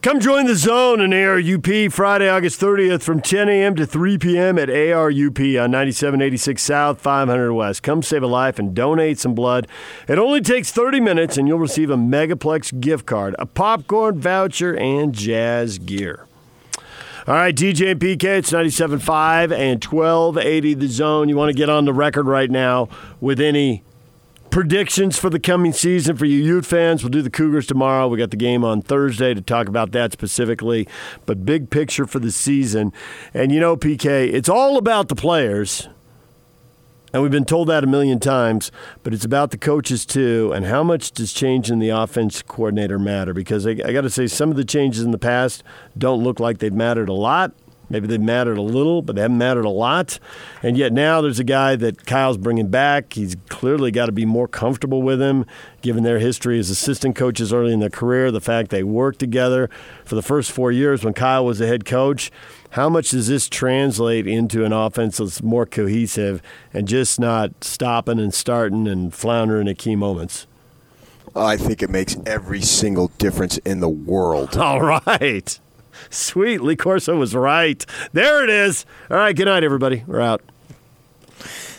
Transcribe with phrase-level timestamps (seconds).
[0.00, 3.74] Come join the zone in ARUP Friday, August 30th from 10 a.m.
[3.74, 4.56] to 3 p.m.
[4.56, 7.82] at ARUP on 9786 South, 500 West.
[7.82, 9.66] Come save a life and donate some blood.
[10.06, 14.76] It only takes 30 minutes and you'll receive a Megaplex gift card, a popcorn voucher,
[14.76, 16.26] and jazz gear.
[17.26, 21.28] All right, DJ and PK, it's 97.5 and 1280 the zone.
[21.28, 22.88] You want to get on the record right now
[23.20, 23.82] with any
[24.50, 27.02] predictions for the coming season for you Ute fans.
[27.02, 28.08] We'll do the Cougars tomorrow.
[28.08, 30.88] We got the game on Thursday to talk about that specifically.
[31.26, 32.92] But big picture for the season.
[33.34, 35.88] And you know, PK, it's all about the players.
[37.12, 38.70] And we've been told that a million times,
[39.02, 40.52] but it's about the coaches too.
[40.54, 43.32] And how much does change in the offense coordinator matter?
[43.32, 45.62] Because I, I got to say, some of the changes in the past
[45.96, 47.52] don't look like they've mattered a lot.
[47.90, 50.18] Maybe they've mattered a little, but they haven't mattered a lot.
[50.62, 53.14] And yet now there's a guy that Kyle's bringing back.
[53.14, 55.46] He's clearly got to be more comfortable with him,
[55.80, 59.70] given their history as assistant coaches early in their career, the fact they worked together
[60.04, 62.30] for the first four years when Kyle was the head coach.
[62.70, 66.42] How much does this translate into an offense that's more cohesive
[66.74, 70.46] and just not stopping and starting and floundering at key moments?
[71.34, 74.56] I think it makes every single difference in the world.
[74.58, 75.58] All right.
[76.10, 76.60] Sweet.
[76.60, 77.84] Lee Corso was right.
[78.12, 78.86] There it is.
[79.10, 79.34] All right.
[79.34, 80.04] Good night, everybody.
[80.06, 80.42] We're out.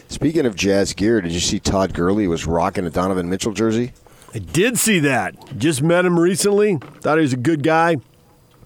[0.07, 3.93] Speaking of jazz gear, did you see Todd Gurley was rocking a Donovan Mitchell jersey?
[4.33, 5.57] I did see that.
[5.57, 6.77] Just met him recently.
[7.01, 7.97] Thought he was a good guy.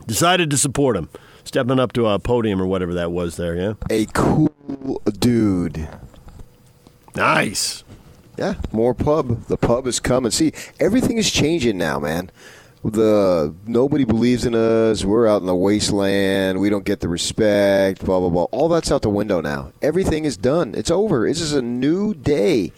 [0.08, 1.10] Decided to support him.
[1.44, 3.74] Stepping up to a podium or whatever that was there, yeah?
[3.90, 5.90] A cool dude.
[7.16, 7.84] Nice.
[8.38, 9.46] Yeah, more pub.
[9.46, 10.32] The pub is coming.
[10.32, 12.32] See, everything is changing now, man
[12.84, 15.06] the nobody believes in us.
[15.06, 16.60] We're out in the wasteland.
[16.60, 18.04] We don't get the respect.
[18.04, 18.44] Blah blah blah.
[18.46, 19.72] All that's out the window now.
[19.82, 20.76] Everything is done.
[20.76, 21.28] It's over.
[21.28, 22.72] This is a new day.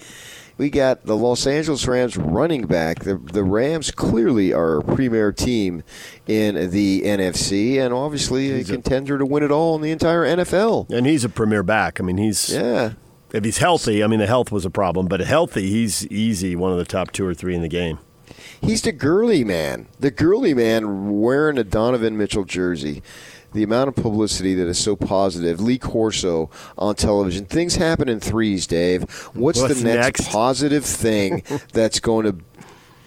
[0.58, 3.00] We got the Los Angeles Rams running back.
[3.00, 5.84] The the Rams clearly are a premier team
[6.28, 10.24] in the NFC, and obviously he's a contender to win it all in the entire
[10.24, 10.90] NFL.
[10.92, 12.00] And he's a premier back.
[12.00, 12.94] I mean, he's yeah.
[13.34, 16.72] If he's healthy, I mean, the health was a problem, but healthy, he's easy one
[16.72, 18.00] of the top two or three in the game.
[18.62, 19.88] He's the girly man.
[20.00, 23.04] The girly man wearing a Donovan Mitchell jersey.
[23.54, 25.62] The amount of publicity that is so positive.
[25.62, 27.46] Lee Corso on television.
[27.46, 29.04] Things happen in threes, Dave.
[29.34, 30.32] What's, What's the next, next?
[30.32, 32.36] positive thing that's going to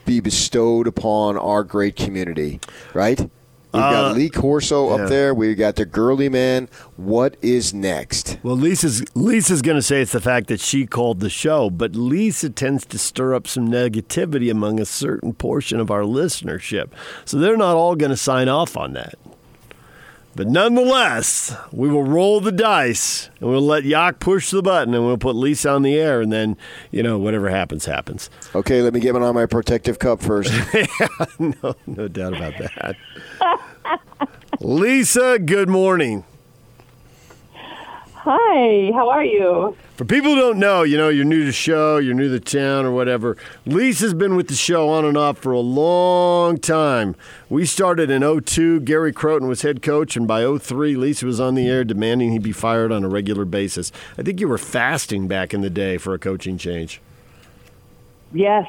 [0.06, 2.60] be bestowed upon our great community?
[2.94, 3.30] Right?
[3.72, 5.02] We've got Uh, Lee Corso yeah.
[5.04, 5.34] up there.
[5.34, 6.68] We've got the girly man.
[6.96, 8.38] What is next?
[8.42, 11.94] Well, Lisa's Lisa's going to say it's the fact that she called the show, but
[11.94, 16.90] Lisa tends to stir up some negativity among a certain portion of our listenership.
[17.26, 19.14] So they're not all going to sign off on that.
[20.38, 25.04] But nonetheless, we will roll the dice and we'll let Yak push the button and
[25.04, 26.56] we'll put Lisa on the air and then,
[26.92, 28.30] you know, whatever happens, happens.
[28.54, 30.52] Okay, let me get it on my protective cup first.
[31.40, 32.94] no, no doubt about that.
[34.60, 36.22] Lisa, good morning.
[38.30, 39.74] Hi, how are you?
[39.96, 42.28] For people who don't know, you know, you're new to the show, you're new to
[42.28, 43.38] the town or whatever.
[43.64, 47.16] Lisa's been with the show on and off for a long time.
[47.48, 48.80] We started in 02.
[48.80, 52.38] Gary Crowton was head coach, and by 03, Lisa was on the air demanding he
[52.38, 53.92] be fired on a regular basis.
[54.18, 57.00] I think you were fasting back in the day for a coaching change.
[58.34, 58.68] Yes.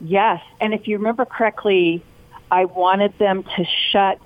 [0.00, 0.42] Yes.
[0.60, 2.02] And if you remember correctly,
[2.50, 4.18] I wanted them to shut,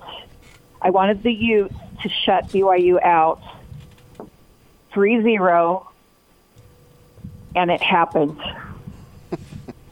[0.81, 3.39] I wanted the Utes to shut BYU out
[4.93, 5.89] 3 0,
[7.55, 8.39] and it happened.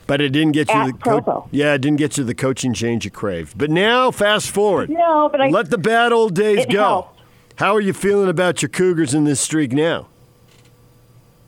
[0.07, 2.73] But it didn't get you At the co- yeah, it didn't get you the coaching
[2.73, 3.57] change you craved.
[3.57, 4.89] But now, fast forward.
[4.89, 5.49] No, but I.
[5.49, 6.77] Let the bad old days go.
[6.77, 7.19] helped.
[7.57, 10.07] How are you feeling about your Cougars in this streak now?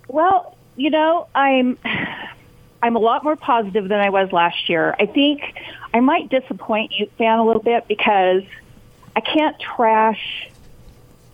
[0.10, 1.78] Well, you know, I'm
[2.82, 4.96] I'm a lot more positive than I was last year.
[5.00, 5.42] I think
[5.94, 8.44] I might disappoint you fan a little bit because
[9.16, 10.50] I can't trash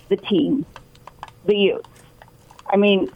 [0.10, 0.66] the team,
[1.46, 1.90] the Utes.
[2.76, 3.10] I mean,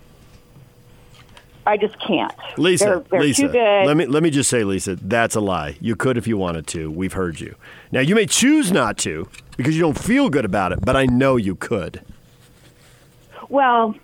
[1.67, 2.31] I just can't.
[2.57, 3.85] Lisa, they're, they're Lisa, too good.
[3.85, 5.75] let me let me just say, Lisa, that's a lie.
[5.81, 6.89] You could if you wanted to.
[6.89, 7.55] We've heard you.
[7.91, 11.07] Now you may choose not to because you don't feel good about it, but I
[11.07, 11.99] know you could.
[13.49, 13.95] well,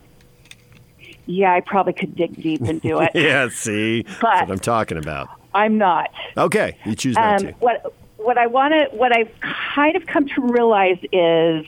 [1.25, 3.11] yeah, I probably could dig deep and do it.
[3.15, 5.29] Yeah, see, that's what I'm talking about.
[5.53, 6.11] I'm not.
[6.35, 7.53] Okay, you choose not um, to.
[7.59, 11.65] what what I want to what I've kind of come to realize is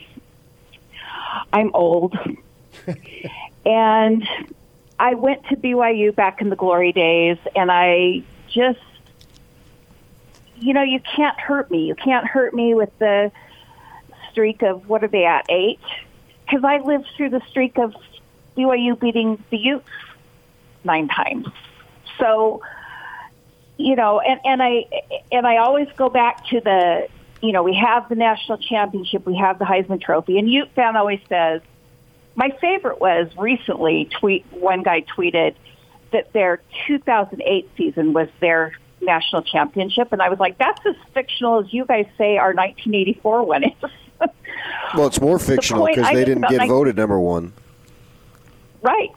[1.54, 2.14] I'm old,
[3.64, 4.26] and
[4.98, 8.80] I went to BYU back in the glory days, and I just
[10.56, 11.86] you know you can't hurt me.
[11.86, 13.30] You can't hurt me with the
[14.30, 15.80] streak of what are they at eight?
[16.44, 17.94] Because I lived through the streak of
[18.56, 19.88] BYU beating the Utes
[20.84, 21.46] nine times.
[22.18, 22.62] So
[23.76, 24.86] you know, and, and I
[25.30, 27.08] and I always go back to the
[27.40, 30.96] you know, we have the national championship, we have the Heisman Trophy, and Ute fan
[30.96, 31.62] always says,
[32.38, 35.56] my favorite was recently tweet one guy tweeted
[36.12, 41.58] that their 2008 season was their national championship, and I was like, that's as fictional
[41.58, 43.72] as you guys say our 1984 one is.
[44.94, 47.52] well, it's more fictional because I they didn't get my- voted number one.
[48.82, 49.10] Right.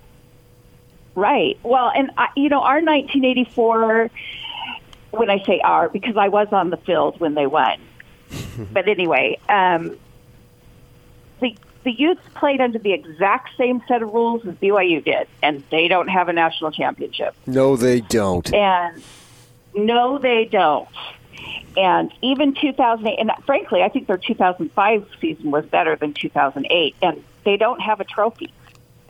[1.14, 1.60] Right.
[1.62, 4.10] Well, and I, you know, our 1984.
[5.12, 7.78] When I say our, because I was on the field when they won.
[8.72, 9.98] but anyway, um,
[11.42, 15.64] the the Utes played under the exact same set of rules as BYU did, and
[15.72, 17.36] they don't have a national championship.
[17.46, 18.54] No, they don't.
[18.54, 19.02] And
[19.74, 20.88] no, they don't.
[21.78, 27.24] And even 2008, and frankly, I think their 2005 season was better than 2008, and
[27.46, 28.54] they don't have a trophy.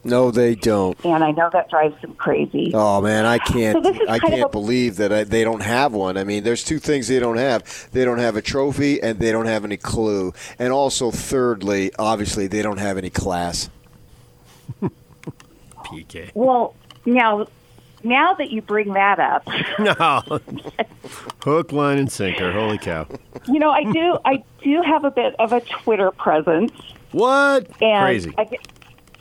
[0.03, 0.97] No, they don't.
[1.05, 2.71] And I know that drives them crazy.
[2.73, 3.83] Oh man, I can't.
[3.85, 6.17] So I can't a- believe that I, they don't have one.
[6.17, 7.89] I mean, there's two things they don't have.
[7.91, 10.33] They don't have a trophy, and they don't have any clue.
[10.57, 13.69] And also, thirdly, obviously, they don't have any class.
[15.85, 16.31] PK.
[16.33, 16.75] Well,
[17.05, 17.47] now,
[18.03, 19.47] now that you bring that up,
[19.79, 20.39] No.
[21.43, 22.51] Hook, line, and sinker.
[22.51, 23.07] Holy cow.
[23.47, 26.71] you know, I do, I do have a bit of a Twitter presence,
[27.11, 27.67] What?
[27.81, 28.33] and Crazy.
[28.37, 28.59] I get,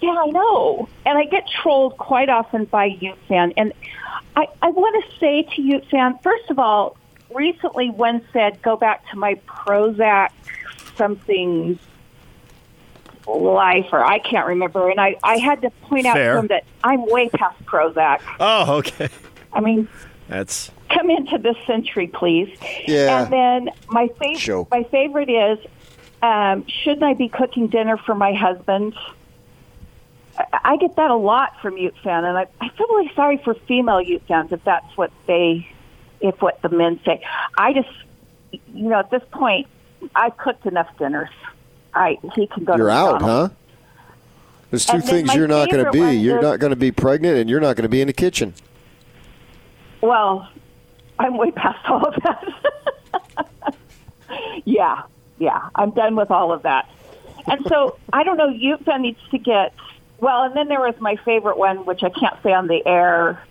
[0.00, 3.73] yeah, I know, and I get trolled quite often by Ute fan, and
[4.37, 6.97] I, I want to say to Ute fan, first of all,
[7.35, 10.31] recently one said, go back to my Prozac
[10.97, 11.79] something
[13.26, 16.35] life, or I can't remember, and I, I had to point out Fair.
[16.35, 18.20] to him that I'm way past Prozac.
[18.38, 19.08] Oh, okay.
[19.53, 19.88] I mean,
[20.29, 22.56] That's come into this century, please.
[22.87, 23.25] Yeah.
[23.25, 24.70] And then my favorite, Joke.
[24.70, 25.58] my favorite is,
[26.23, 28.94] um, shouldn't I be cooking dinner for my husband?
[30.65, 33.55] I, get that a lot from Ute fan, and I, I feel really sorry for
[33.55, 35.69] female Ute fans if that's what they,
[36.21, 37.23] if what the men say.
[37.57, 37.89] I just,
[38.53, 39.67] you know, at this point,
[40.15, 41.31] I've cooked enough dinners.
[41.95, 42.77] I he can go.
[42.77, 43.55] You're to out, McDonald's.
[43.55, 43.57] huh?
[44.71, 46.17] There's two And things you're not going to be.
[46.17, 48.13] You're is- not going to be pregnant, and you're not going to be in the
[48.13, 48.55] kitchen.
[50.01, 50.49] Well,
[51.19, 53.75] I'm way past all of that.
[54.65, 55.03] yeah,
[55.39, 56.89] yeah, I'm done with all of that.
[57.47, 58.49] And so I don't know.
[58.49, 59.75] Utah needs to get
[60.20, 60.43] well.
[60.43, 63.43] And then there was my favorite one, which I can't say on the air.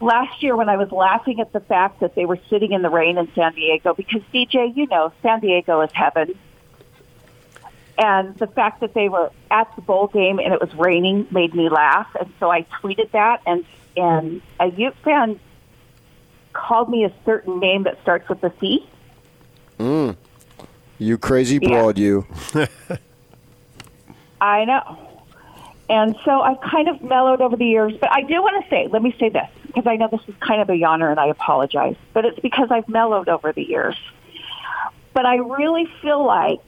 [0.00, 2.90] Last year, when I was laughing at the fact that they were sitting in the
[2.90, 6.38] rain in San Diego, because DJ, you know, San Diego is heaven.
[7.98, 11.54] And the fact that they were at the bowl game and it was raining made
[11.54, 13.40] me laugh, and so I tweeted that.
[13.46, 13.64] And
[13.96, 15.40] and a Ute fan
[16.52, 18.86] called me a certain name that starts with a C.
[19.78, 20.14] Mm.
[20.98, 21.68] You crazy Yeah.
[21.70, 22.26] broad, you.
[24.42, 24.98] I know.
[25.88, 28.88] And so I've kind of mellowed over the years, but I do want to say,
[28.90, 31.28] let me say this, because I know this is kind of a yawner and I
[31.28, 33.96] apologize, but it's because I've mellowed over the years.
[35.12, 36.60] But I really feel like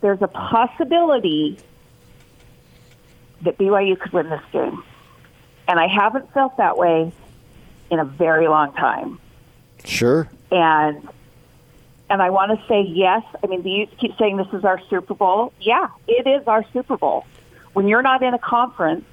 [0.00, 1.58] there's a possibility
[3.42, 4.82] that BYU could win this game.
[5.68, 7.12] And I haven't felt that way
[7.90, 9.20] in a very long time.
[9.84, 10.28] Sure.
[10.50, 11.08] and
[12.10, 13.22] and I want to say yes.
[13.42, 15.52] I mean, the Utes keep saying this is our Super Bowl.
[15.60, 17.26] Yeah, it is our Super Bowl.
[17.78, 19.04] When you're not in a conference,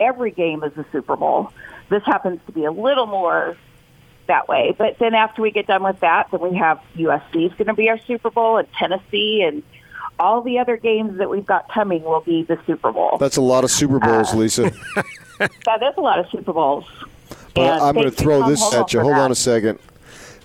[0.00, 1.52] every game is a Super Bowl.
[1.90, 3.58] This happens to be a little more
[4.26, 4.74] that way.
[4.78, 7.74] But then after we get done with that, then we have USC is going to
[7.74, 9.62] be our Super Bowl, and Tennessee, and
[10.18, 13.18] all the other games that we've got coming will be the Super Bowl.
[13.18, 14.62] That's a lot of Super Bowls, Uh, Lisa.
[15.38, 16.86] that is a lot of Super Bowls.
[17.54, 19.00] But And I'm going to throw this at you.
[19.00, 19.20] Hold that.
[19.20, 19.78] on a second.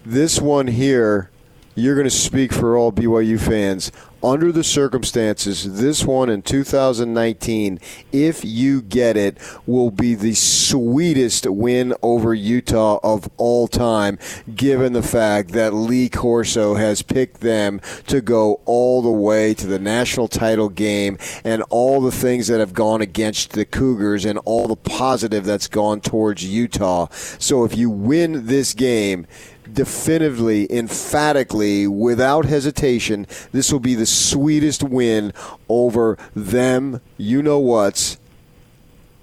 [0.05, 1.29] This one here,
[1.73, 3.93] you're going to speak for all BYU fans.
[4.21, 7.79] Under the circumstances, this one in 2019,
[8.11, 14.19] if you get it, will be the sweetest win over Utah of all time,
[14.53, 19.65] given the fact that Lee Corso has picked them to go all the way to
[19.65, 24.37] the national title game and all the things that have gone against the Cougars and
[24.39, 27.07] all the positive that's gone towards Utah.
[27.11, 29.27] So if you win this game,
[29.73, 35.33] definitively, emphatically, without hesitation, this will be the sweetest win
[35.67, 38.17] over them, you know what's,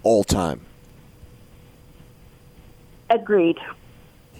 [0.02, 0.60] all time.
[3.10, 3.56] Agreed.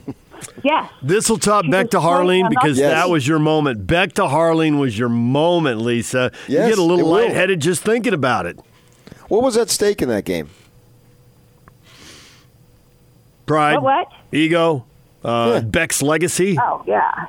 [0.62, 0.90] yes.
[1.02, 2.92] This will top She Beck to right Harline because Yes.
[2.92, 3.86] that was your moment.
[3.86, 6.32] Beck to Harline was your moment, Lisa.
[6.48, 7.12] Yes, you get a it little will.
[7.26, 8.58] lightheaded just thinking about it.
[9.28, 10.50] What was at stake in that game?
[13.46, 13.82] Pride, What?
[13.82, 14.08] what?
[14.32, 14.84] ego,
[15.26, 15.60] uh, Yeah.
[15.60, 16.56] Beck's legacy.
[16.60, 17.26] Oh, yeah.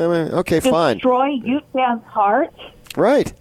[0.00, 0.96] I mean, okay, fine.
[0.96, 2.54] Destroy Ute fans' heart.
[2.96, 3.32] Right.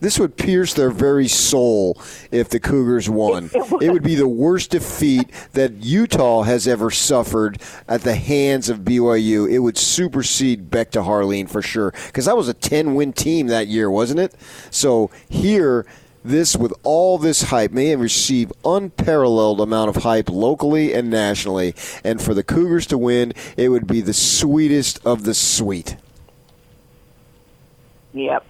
[0.00, 3.50] This would pierce their very soul if the Cougars won.
[3.54, 3.82] It would.
[3.82, 8.78] It would be the worst defeat that Utah has ever suffered at the hands of
[8.78, 9.48] BYU.
[9.50, 13.48] It would supersede Beck to Harline for sure because that was a 10 win team
[13.48, 14.34] that year, wasn't it?
[14.70, 15.84] So here,
[16.22, 21.74] this with all this hype may receive unparalleled amount of hype locally and nationally
[22.04, 25.96] and for the cougars to win it would be the sweetest of the sweet
[28.12, 28.44] Yep.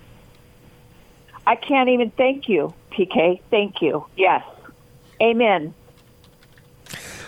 [1.47, 3.41] I can't even thank you, PK.
[3.51, 4.07] Thank you.
[4.17, 4.45] Yes.
[5.21, 5.75] Amen.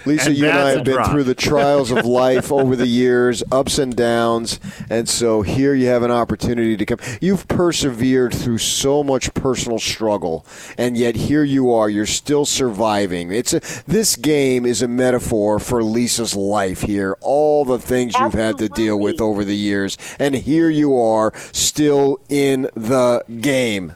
[0.05, 1.11] Lisa, And you and I have been drop.
[1.11, 4.59] through the trials of life over the years, ups and downs,
[4.91, 6.99] and so here you have an opportunity to come.
[7.21, 11.89] You've persevered through so much personal struggle, and yet here you are.
[11.89, 13.33] You're still surviving.
[13.33, 17.17] It's a, this game is a metaphor for Lisa's life here.
[17.21, 21.33] All the things you've had to deal with over the years, and here you are,
[21.53, 23.95] still in the game.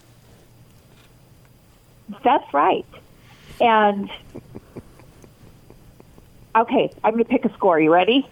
[2.22, 2.86] That's right.
[3.60, 4.10] And
[6.56, 7.78] okay, I'm going to pick a score.
[7.80, 8.28] You ready?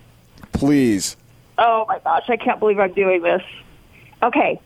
[0.52, 1.16] Please.
[1.58, 3.42] Oh my gosh, I can't believe I'm doing this.
[4.22, 4.60] Okay.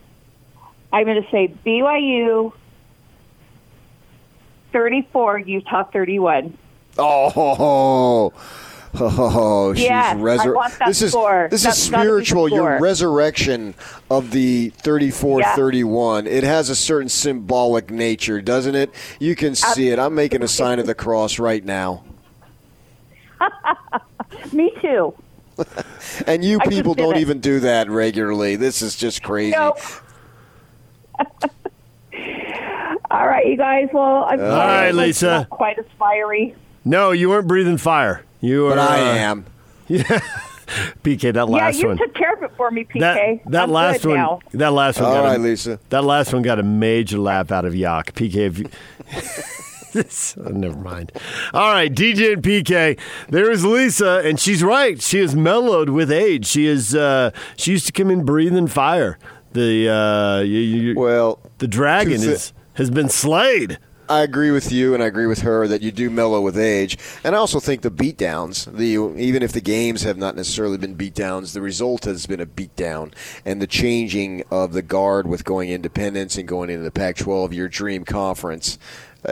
[0.91, 2.53] I'm going to say BYU
[4.71, 6.57] 34, Utah 31.
[6.97, 8.33] Oh,
[8.99, 11.47] oh, she's Yes, resur- this is score.
[11.51, 12.49] this That's is gotta be the spiritual.
[12.49, 13.75] Your resurrection
[14.09, 16.25] of the 34-31.
[16.25, 18.91] It has a certain symbolic nature, doesn't it?
[19.19, 19.99] You can see it.
[19.99, 22.03] I'm making a sign of the cross right now.
[24.53, 25.13] Me too.
[26.25, 27.21] And you I people don't it.
[27.21, 28.55] even do that regularly.
[28.55, 29.55] This is just crazy.
[29.57, 29.77] Nope.
[33.11, 33.89] All right, you guys.
[33.91, 35.25] Well, I'm sorry right, Lisa.
[35.25, 36.55] Not quite as fiery.
[36.85, 38.23] No, you weren't breathing fire.
[38.39, 38.69] You were.
[38.69, 39.45] But I uh, am.
[41.03, 41.73] PK, that last one.
[41.73, 41.97] Yeah, you one.
[41.97, 42.99] took care of it for me, PK.
[42.99, 44.17] that that I'm last good one.
[44.17, 44.39] Now.
[44.51, 45.09] That last one.
[45.09, 45.79] All got right, a, Lisa.
[45.89, 48.13] That last one got a major laugh out of Yak.
[48.13, 48.69] PK, if you.
[49.11, 49.68] This-
[50.37, 51.11] oh, never mind.
[51.53, 52.99] All right, DJ and PK.
[53.29, 55.01] There is Lisa, and she's right.
[55.01, 56.45] She is mellowed with age.
[56.45, 56.93] She is.
[56.93, 59.17] Uh, she used to come in breathing fire.
[59.53, 63.79] The uh, you, you, Well, the dragon is has been slayed.
[64.09, 66.97] I agree with you, and I agree with her that you do mellow with age.
[67.23, 70.95] And I also think the beatdowns, the even if the games have not necessarily been
[70.95, 73.13] beatdowns, the result has been a beatdown.
[73.45, 77.67] And the changing of the guard with going independence and going into the Pac-12, your
[77.67, 78.79] dream conference,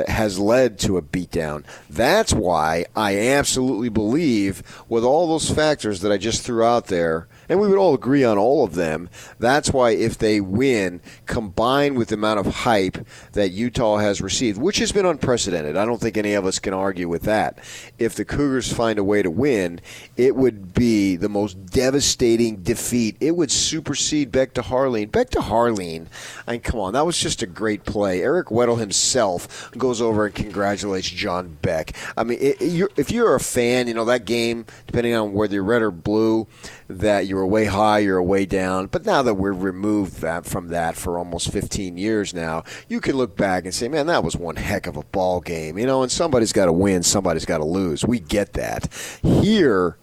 [0.08, 1.64] has led to a beatdown.
[1.90, 7.28] That's why I absolutely believe, with all those factors that I just threw out there,
[7.50, 9.10] and we would all agree on all of them.
[9.40, 12.98] That's why if they win, combined with the amount of hype
[13.34, 16.74] that Utah has received, which has been unprecedented, I don't think any of us can
[16.74, 17.60] argue with that.
[17.98, 19.80] If the Cougars find a way to win,
[20.16, 23.18] it would be the most devastating defeat.
[23.20, 25.12] It would supersede Beck to Harline.
[25.12, 26.08] Beck to Harline,
[26.48, 28.22] I mean, come on, that was just a great play.
[28.22, 31.96] Eric Weddle himself goes over and congratulates John Beck.
[32.16, 35.34] I mean, it, it- you're, if you're a fan, you know that game, depending on
[35.34, 36.48] whether you're red or blue,
[36.88, 38.88] that you're way high, you're way down.
[38.88, 43.16] But now that we're removed that from that for almost 15 years now, you can
[43.16, 46.02] look back and say, man, that was one heck of a ball game, you know.
[46.02, 48.06] And somebody's got to win, somebody's got to lose.
[48.06, 48.88] We get that.
[49.22, 49.98] Here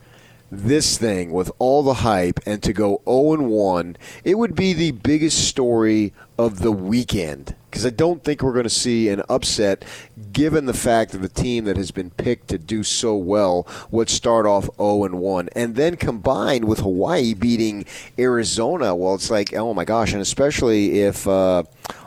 [0.51, 4.73] this thing with all the hype and to go 0 and 1, it would be
[4.73, 7.55] the biggest story of the weekend.
[7.71, 9.85] Because I don't think we're going to see an upset
[10.33, 14.09] given the fact that the team that has been picked to do so well would
[14.09, 15.49] start off 0 and 1.
[15.57, 17.85] And then combined with Hawaii beating
[18.19, 20.13] Arizona, well, it's like, oh my gosh.
[20.13, 21.65] And especially if uh,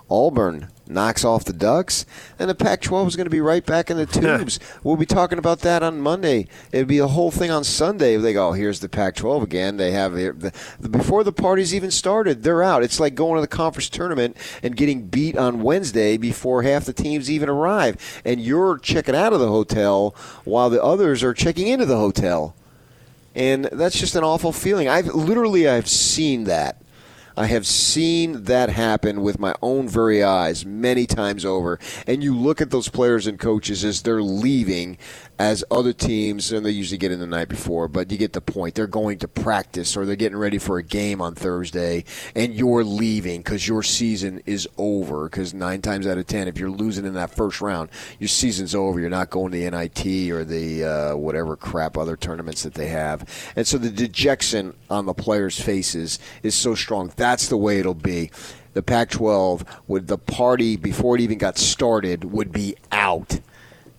[0.09, 2.05] Auburn knocks off the Ducks,
[2.39, 4.59] and the Pac-12 is going to be right back in the tubes.
[4.83, 6.47] we'll be talking about that on Monday.
[6.71, 8.17] It'll be a whole thing on Sunday.
[8.17, 9.77] They go, oh, here's the Pac-12 again.
[9.77, 12.83] They have the, the before the party's even started, they're out.
[12.83, 16.93] It's like going to the conference tournament and getting beat on Wednesday before half the
[16.93, 21.67] teams even arrive, and you're checking out of the hotel while the others are checking
[21.67, 22.55] into the hotel.
[23.35, 24.89] And that's just an awful feeling.
[24.89, 26.81] I've literally I've seen that.
[27.37, 31.77] I have seen that happen with my own very eyes many times over.
[32.07, 34.97] And you look at those players and coaches as they're leaving,
[35.39, 38.41] as other teams, and they usually get in the night before, but you get the
[38.41, 38.75] point.
[38.75, 42.83] They're going to practice or they're getting ready for a game on Thursday, and you're
[42.83, 45.29] leaving because your season is over.
[45.29, 47.89] Because nine times out of ten, if you're losing in that first round,
[48.19, 48.99] your season's over.
[48.99, 52.87] You're not going to the NIT or the uh, whatever crap other tournaments that they
[52.87, 53.53] have.
[53.55, 57.11] And so the dejection on the players' faces is so strong.
[57.15, 58.31] That's the way it'll be.
[58.73, 63.39] The Pac 12, would the party before it even got started, would be out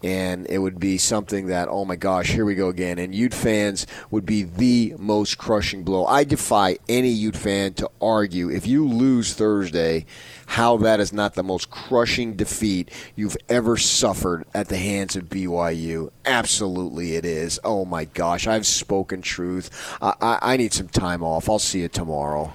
[0.03, 3.35] and it would be something that oh my gosh here we go again and ute
[3.35, 8.67] fans would be the most crushing blow i defy any ute fan to argue if
[8.67, 10.05] you lose thursday
[10.47, 15.25] how that is not the most crushing defeat you've ever suffered at the hands of
[15.25, 20.89] byu absolutely it is oh my gosh i've spoken truth i, I, I need some
[20.89, 22.53] time off i'll see you tomorrow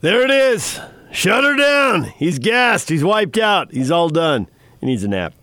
[0.00, 0.80] There it is.
[1.12, 2.04] Shut her down.
[2.04, 2.88] He's gassed.
[2.88, 3.70] He's wiped out.
[3.72, 4.46] He's all done.
[4.80, 5.34] He needs a nap.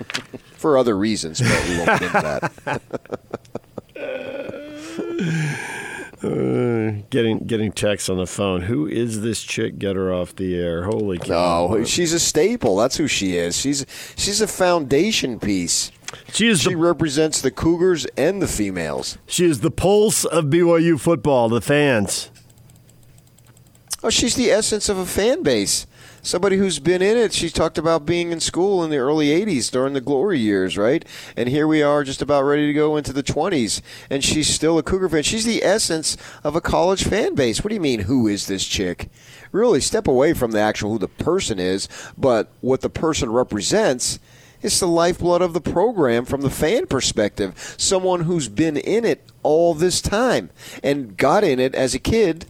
[0.62, 2.22] for other reasons but we won't get into
[2.64, 2.82] that
[6.22, 8.62] Uh, getting getting texts on the phone.
[8.62, 9.76] Who is this chick?
[9.80, 10.84] Get her off the air.
[10.84, 11.66] Holy cow.
[11.68, 12.76] No, she's a staple.
[12.76, 13.56] That's who she is.
[13.58, 13.84] She's
[14.16, 15.90] she's a foundation piece.
[16.32, 19.18] She is She the represents the Cougars and the females.
[19.26, 21.48] she is the pulse of BYU football.
[21.48, 22.30] The fans.
[24.04, 25.88] Oh, she's the essence of a fan base.
[26.24, 27.32] Somebody who's been in it.
[27.32, 31.04] She talked about being in school in the early 80s during the glory years, right?
[31.36, 33.82] And here we are just about ready to go into the 20s.
[34.08, 35.24] And she's still a Cougar fan.
[35.24, 37.64] She's the essence of a college fan base.
[37.64, 39.10] What do you mean, who is this chick?
[39.50, 44.20] Really, step away from the actual who the person is, but what the person represents.
[44.62, 47.74] It's the lifeblood of the program from the fan perspective.
[47.76, 50.50] Someone who's been in it all this time
[50.84, 52.46] and got in it as a kid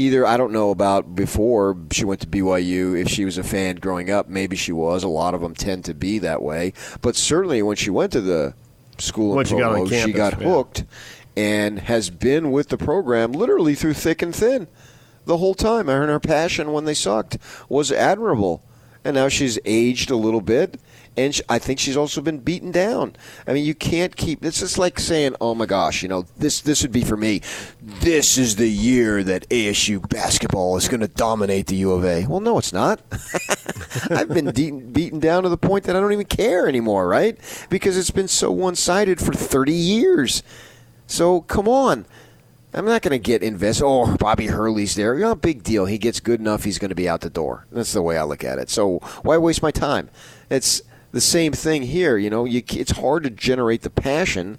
[0.00, 3.76] either I don't know about before she went to BYU if she was a fan
[3.76, 4.28] growing up.
[4.28, 5.04] Maybe she was.
[5.04, 6.72] A lot of them tend to be that way.
[7.02, 8.54] But certainly when she went to the
[8.98, 10.48] school in you got Provo, she campus, got yeah.
[10.48, 10.84] hooked
[11.36, 14.66] and has been with the program literally through thick and thin
[15.26, 15.88] the whole time.
[15.88, 17.38] And her passion when they sucked
[17.68, 18.62] was admirable.
[19.04, 20.78] And now she's aged a little bit.
[21.16, 23.16] And sh I think she's also been beaten down.
[23.46, 24.44] I mean, you can't keep.
[24.44, 27.42] It's just like saying, "Oh my gosh, you know, this this would be for me.
[27.82, 32.26] This is the year that ASU basketball is going to dominate the U of A."
[32.26, 33.00] Well, no, it's not.
[34.10, 37.38] I've been beaten, beaten down to the point that I don't even care anymore, right?
[37.68, 40.42] Because it's been so one sided for 30 years.
[41.06, 42.06] So come on.
[42.72, 43.84] I'm not going to get invested.
[43.84, 45.14] Oh, Bobby Hurley's there.
[45.14, 45.86] You know, big deal.
[45.86, 46.62] He gets good enough.
[46.62, 47.66] He's going to be out the door.
[47.72, 48.70] That's the way I look at it.
[48.70, 50.08] So why waste my time?
[50.50, 52.16] It's the same thing here.
[52.16, 54.58] You know, you, it's hard to generate the passion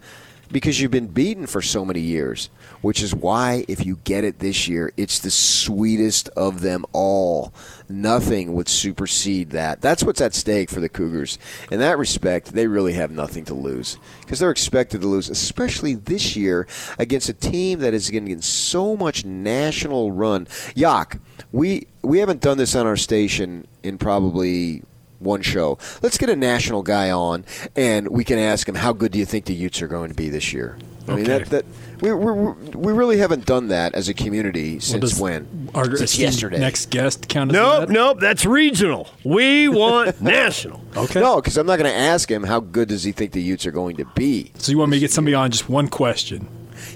[0.52, 2.50] because you've been beaten for so many years.
[2.82, 7.54] Which is why, if you get it this year, it's the sweetest of them all.
[7.88, 9.82] Nothing would supersede that.
[9.82, 11.38] That's what's at stake for the Cougars.
[11.70, 15.94] In that respect, they really have nothing to lose because they're expected to lose, especially
[15.94, 16.66] this year
[16.98, 20.48] against a team that is getting so much national run.
[20.74, 21.20] Yak,
[21.52, 24.82] we we haven't done this on our station in probably
[25.22, 25.78] one show.
[26.02, 29.26] Let's get a national guy on, and we can ask him how good do you
[29.26, 30.78] think the Utes are going to be this year.
[31.08, 31.40] I mean Okay.
[31.40, 31.66] that that
[32.02, 32.32] we we
[32.76, 35.70] we really haven't done that as a community since does when?
[35.74, 36.60] Our Since esteemed yesterday.
[36.60, 37.90] Next guest count as Nope, that?
[37.90, 38.20] nope.
[38.20, 39.10] That's regional.
[39.24, 40.82] We want national.
[40.96, 41.20] Okay.
[41.20, 43.66] No, because I'm not going to ask him how good does he think the Utes
[43.66, 44.52] are going to be.
[44.58, 46.48] So you want me to get somebody on just one question?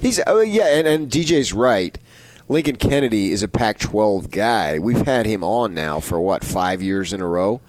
[0.02, 1.98] He's oh yeah, and, and DJ's right.
[2.48, 4.78] Lincoln Kennedy is a Pac-12 guy.
[4.78, 7.60] We've had him on now for what five years in a row,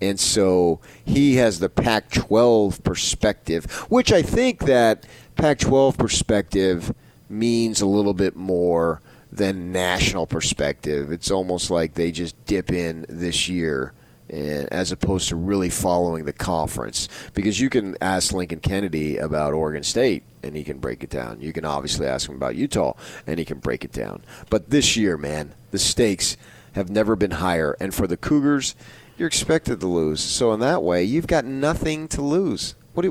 [0.00, 6.94] and so he has the Pac-12 perspective, which I think that Pac-12 perspective
[7.28, 9.00] means a little bit more
[9.32, 11.10] than national perspective.
[11.10, 13.92] It's almost like they just dip in this year
[14.30, 17.08] as opposed to really following the conference.
[17.34, 21.40] Because you can ask Lincoln Kennedy about Oregon State, and he can break it down.
[21.40, 22.94] You can obviously ask him about Utah,
[23.26, 24.22] and he can break it down.
[24.50, 26.36] But this year, man, the stakes
[26.72, 27.76] have never been higher.
[27.80, 28.74] And for the Cougars,
[29.16, 30.20] you're expected to lose.
[30.20, 32.74] So in that way, you've got nothing to lose.
[32.94, 33.04] What?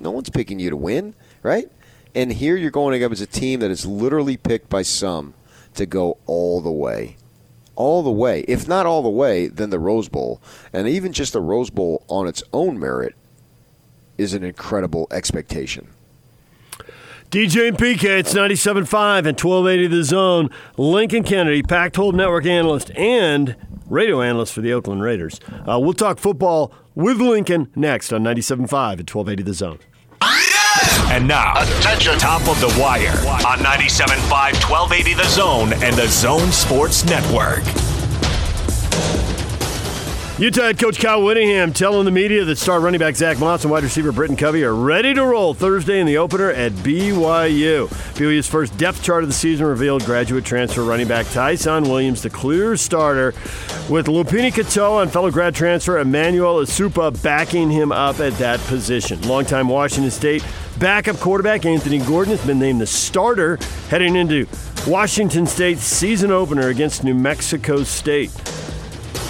[0.00, 1.70] No one's picking you to win, right?
[2.14, 5.34] And here you're going up as a team that is literally picked by some
[5.74, 7.16] to go all the way
[7.74, 8.40] all the way.
[8.48, 10.40] If not all the way, then the Rose Bowl.
[10.72, 13.14] And even just the Rose Bowl on its own merit
[14.18, 15.88] is an incredible expectation.
[17.30, 20.50] DJ and PK, it's 97.5 and 1280 The Zone.
[20.76, 23.56] Lincoln Kennedy, Pac 12 Network analyst and
[23.88, 25.40] radio analyst for the Oakland Raiders.
[25.68, 28.62] Uh, we'll talk football with Lincoln next on 97.5
[29.00, 29.78] at 1280 The Zone.
[31.10, 32.18] And now, Attention.
[32.18, 33.10] top of the wire
[33.46, 34.30] on 97.5,
[34.70, 37.62] 1280 The Zone and The Zone Sports Network.
[40.42, 43.70] Utah head coach Kyle Whittingham telling the media that star running back Zach Moss and
[43.70, 47.86] wide receiver Britton Covey are ready to roll Thursday in the opener at BYU.
[47.86, 52.30] BYU's first depth chart of the season revealed graduate transfer running back Tyson Williams, the
[52.30, 53.26] clear starter,
[53.88, 59.22] with Lopini Katoa and fellow grad transfer Emmanuel Esukpa backing him up at that position.
[59.22, 60.44] Longtime Washington State
[60.76, 64.48] backup quarterback Anthony Gordon has been named the starter heading into
[64.88, 68.32] Washington State's season opener against New Mexico State.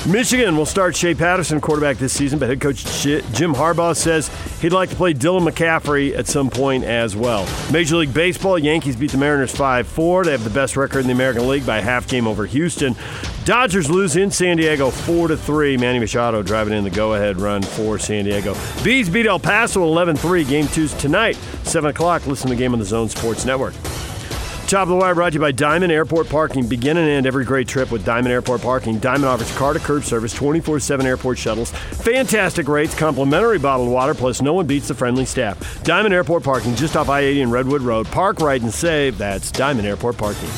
[0.06, 4.28] Michigan will start Shea Patterson quarterback this season, but head coach Jim Harbaugh says
[4.60, 7.48] he'd like to play Dylan McCaffrey at some point as well.
[7.70, 10.24] Major League Baseball, Yankees beat the Mariners 5-4.
[10.24, 12.96] They have the best record in the American League by a half game over Houston.
[13.44, 15.78] Dodgers lose in San Diego 4-3.
[15.78, 18.56] Manny Machado driving in the go-ahead run for San Diego.
[18.82, 20.48] Bees beat El Paso 11-3.
[20.48, 22.26] Game two's tonight, 7 o'clock.
[22.26, 23.74] Listen to the game on the Zone Sports Network.
[24.72, 26.66] Top of the wire brought to you by Diamond Airport Parking.
[26.66, 28.98] Begin and end every great trip with Diamond Airport Parking.
[29.00, 34.14] Diamond offers car to curb service, 24 7 airport shuttles, fantastic rates, complimentary bottled water,
[34.14, 35.84] plus no one beats the friendly staff.
[35.84, 38.06] Diamond Airport Parking, just off I 80 and Redwood Road.
[38.06, 39.18] Park, ride, and save.
[39.18, 40.48] That's Diamond Airport Parking.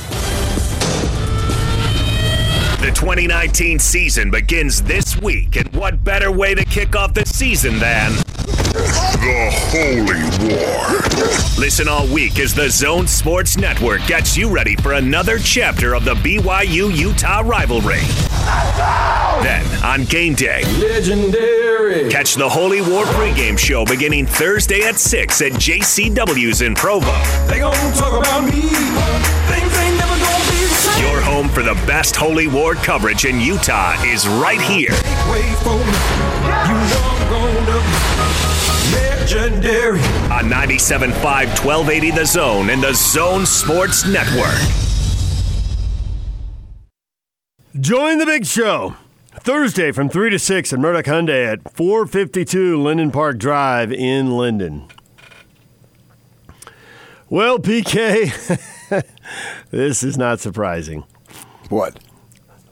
[2.87, 7.81] The 2019 season begins this week, and what better way to kick off the season
[7.81, 8.13] than
[8.75, 10.03] the Holy
[10.51, 11.01] War?
[11.59, 16.05] Listen all week as the Zone Sports Network gets you ready for another chapter of
[16.05, 18.01] the BYU Utah rivalry.
[19.43, 22.11] Then, on game day, legendary.
[22.11, 27.13] Catch the Holy War pregame show beginning Thursday at 6 at JCW's in Provo.
[27.47, 28.63] They gon' talk about me.
[29.51, 31.07] Things ain't never gonna be the same.
[31.07, 34.91] Your home for the best Holy War coverage in Utah is right here.
[39.35, 39.99] Legendary.
[40.31, 41.11] On 97.5
[41.65, 44.61] 1280 The Zone and the Zone Sports Network.
[47.81, 48.95] Join the big show.
[49.33, 54.87] Thursday from 3 to 6 at Murdock Hyundai at 452 Lindon Park Drive in Lindon.
[57.29, 59.03] Well, PK,
[59.71, 61.03] this is not surprising.
[61.71, 61.99] What?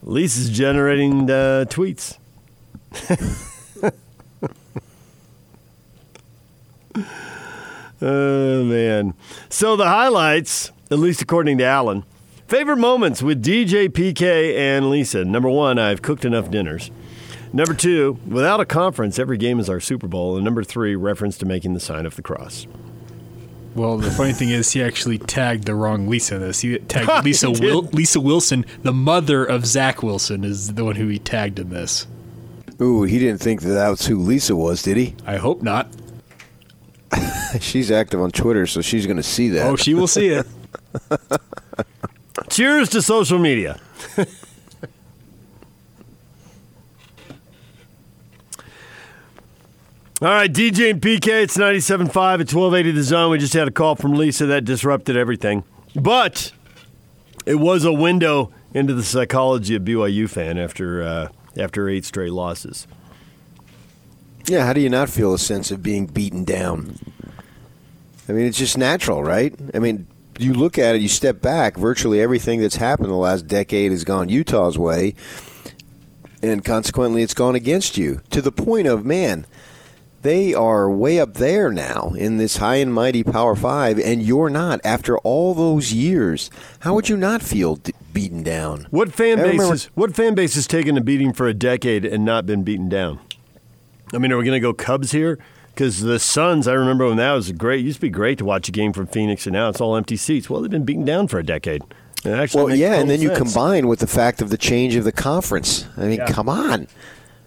[0.05, 2.19] Lisa's generating uh, tweets.
[8.03, 9.15] oh, man.
[9.53, 12.05] So the highlights, at least according to Alan,
[12.49, 15.27] favorite moments with DJ, PK, and Lisa.
[15.27, 16.91] Number one, I've cooked enough dinners.
[17.53, 20.37] Number two, without a conference, every game is our Super Bowl.
[20.37, 22.67] And number three, reference to making the sign of the cross.
[23.75, 26.39] Well, the funny thing is, he actually tagged the wrong Lisa.
[26.39, 27.61] This he tagged Lisa He.
[27.61, 31.69] Wil- Lisa Wilson, the mother of Zach Wilson, is the one who he tagged in
[31.69, 32.07] this.
[32.81, 35.15] Ooh, he didn't think that that's who Lisa was, did he?
[35.27, 35.89] I hope not.
[37.61, 39.67] She's active on Twitter, so she's going to see that.
[39.67, 40.47] Oh, she will see it.
[42.51, 43.79] Cheers to social media.
[50.23, 53.31] All right, DJ and PK, it's 97.5 at 1280 The Zone.
[53.33, 55.65] We just had a call from Lisa that disrupted everything.
[55.97, 56.53] But
[57.45, 62.33] it was a window into the psychology of BYU fan after, uh, after eight straight
[62.33, 62.87] losses.
[64.47, 66.99] Yeah, how do you not feel a sense of being beaten down?
[68.29, 69.55] I mean, it's just natural, right?
[69.75, 70.07] I mean,
[70.39, 74.05] you look at it, you step back, virtually everything that's happened the last decade has
[74.05, 75.15] gone Utah's way,
[76.43, 79.47] and consequently, it's gone against you to the point of, man,
[80.23, 84.51] they are way up there now in this high and mighty Power Five, and you're
[84.51, 84.81] not.
[84.85, 88.87] After all those years, how would you not feel d- beaten down?
[88.91, 92.05] What fan base remember- is, what fan base has taken a beating for a decade
[92.05, 93.19] and not been beaten down?
[94.13, 95.39] I mean, are we going to go Cubs here?
[95.75, 97.81] Because the Suns, I remember when that was great.
[97.81, 99.97] It used to be great to watch a game from Phoenix, and now it's all
[99.97, 100.51] empty seats.
[100.51, 101.83] Well, they've been beaten down for a decade.
[102.25, 105.87] Well, yeah, and then you combine with the fact of the change of the conference.
[105.97, 106.27] I mean, Yeah.
[106.31, 106.87] come on.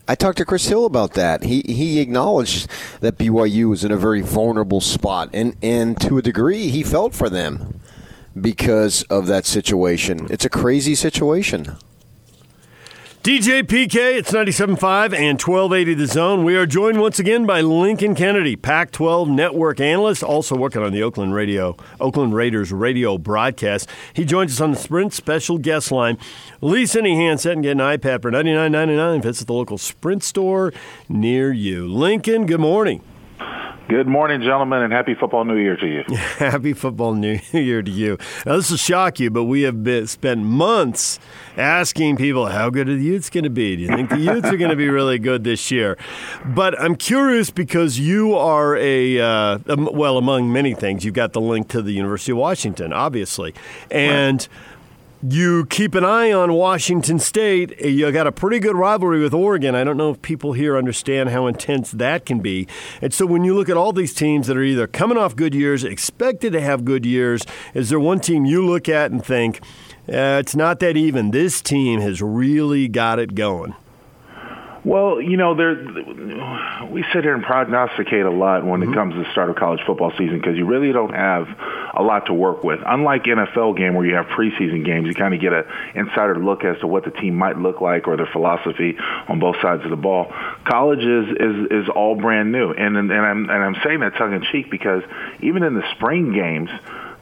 [0.08, 1.44] I talked to Chris Hill about that.
[1.44, 2.68] He he acknowledged
[3.00, 7.14] that BYU was in a very vulnerable spot, and and to a degree, he felt
[7.16, 7.80] for them
[8.40, 10.28] because of that situation.
[10.30, 11.78] It's a crazy situation.
[13.26, 16.44] DJ PK, it's 97.5 and 1280 The Zone.
[16.44, 20.94] We are joined once again by Lincoln Kennedy, Pac 12 network analyst, also working on
[20.94, 23.90] the Oakland radio, Oakland Raiders radio broadcast.
[24.14, 26.20] He joins us on the Sprint special guest line.
[26.62, 30.24] Lease any handset and get an iPad for $99.99 if it's at the local Sprint
[30.24, 30.72] store
[31.10, 31.88] near you.
[31.88, 33.02] Lincoln, good morning.
[33.88, 36.04] Good morning, gentlemen, and happy football new year to you.
[36.40, 38.18] Happy football new year to you.
[38.44, 41.20] Now, this will shock you, but we have been, spent months
[41.56, 43.76] asking people how good are the Utes going to be?
[43.76, 46.00] Do you think the Utes are going to be really good this year?
[46.44, 51.34] But I'm curious because you are a, uh, um, well, among many things, you've got
[51.34, 53.54] the link to the University of Washington, obviously.
[53.92, 54.48] And
[55.30, 57.80] you keep an eye on Washington State.
[57.80, 59.74] You got a pretty good rivalry with Oregon.
[59.74, 62.68] I don't know if people here understand how intense that can be.
[63.02, 65.56] And so when you look at all these teams that are either coming off good
[65.56, 69.62] years, expected to have good years, is there one team you look at and think,
[70.08, 71.32] uh, it's not that even?
[71.32, 73.76] This team has really got it going.
[74.86, 75.74] Well, you know, there
[76.92, 78.92] we sit here and prognosticate a lot when Mm-hmm.
[78.92, 81.48] it comes to the start of college football season because you really don't have
[81.96, 82.80] a lot to work with.
[82.86, 85.64] Unlike NFL game where you have preseason games, you kind of get an
[85.96, 88.96] insider look as to what the team might look like or their philosophy
[89.28, 90.32] on both sides of the ball.
[90.66, 94.16] College is is, is all brand new, and and, and I'm and I'm saying that
[94.18, 95.02] tongue in cheek because
[95.42, 96.70] even in the spring games,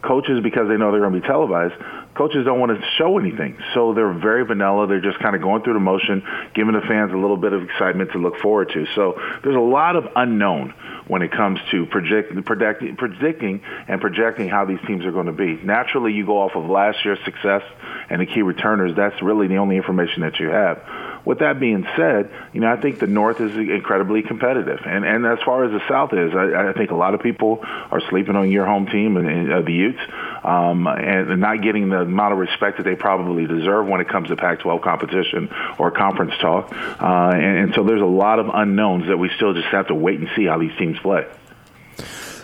[0.02, 1.76] coaches because they know they're going to be televised
[2.16, 3.58] coaches don't want to show anything.
[3.74, 4.88] So they're very vanilla.
[4.88, 6.24] They're just kind of going through the motion,
[6.54, 8.86] giving the fans a little bit of excitement to look forward to.
[8.96, 10.74] So there's a lot of unknown
[11.08, 15.34] when it comes to project, predict, predicting and projecting how these teams are going to
[15.34, 15.56] be.
[15.64, 17.64] Naturally, you go off of last year's success
[18.10, 18.96] and the key returners.
[18.96, 20.82] That's really the only information that you have.
[21.26, 25.26] With that being said, you know I think the North is incredibly competitive, and and
[25.26, 28.36] as far as the South is, I, I think a lot of people are sleeping
[28.36, 30.00] on your home team and, and uh, the Utes,
[30.44, 34.28] um, and not getting the amount of respect that they probably deserve when it comes
[34.30, 39.08] to Pac-12 competition or conference talk, uh, and, and so there's a lot of unknowns
[39.08, 41.26] that we still just have to wait and see how these teams play.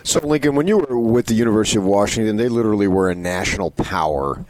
[0.02, 3.70] So, Lincoln, when you were with the University of Washington, they literally were a national
[3.70, 4.44] power,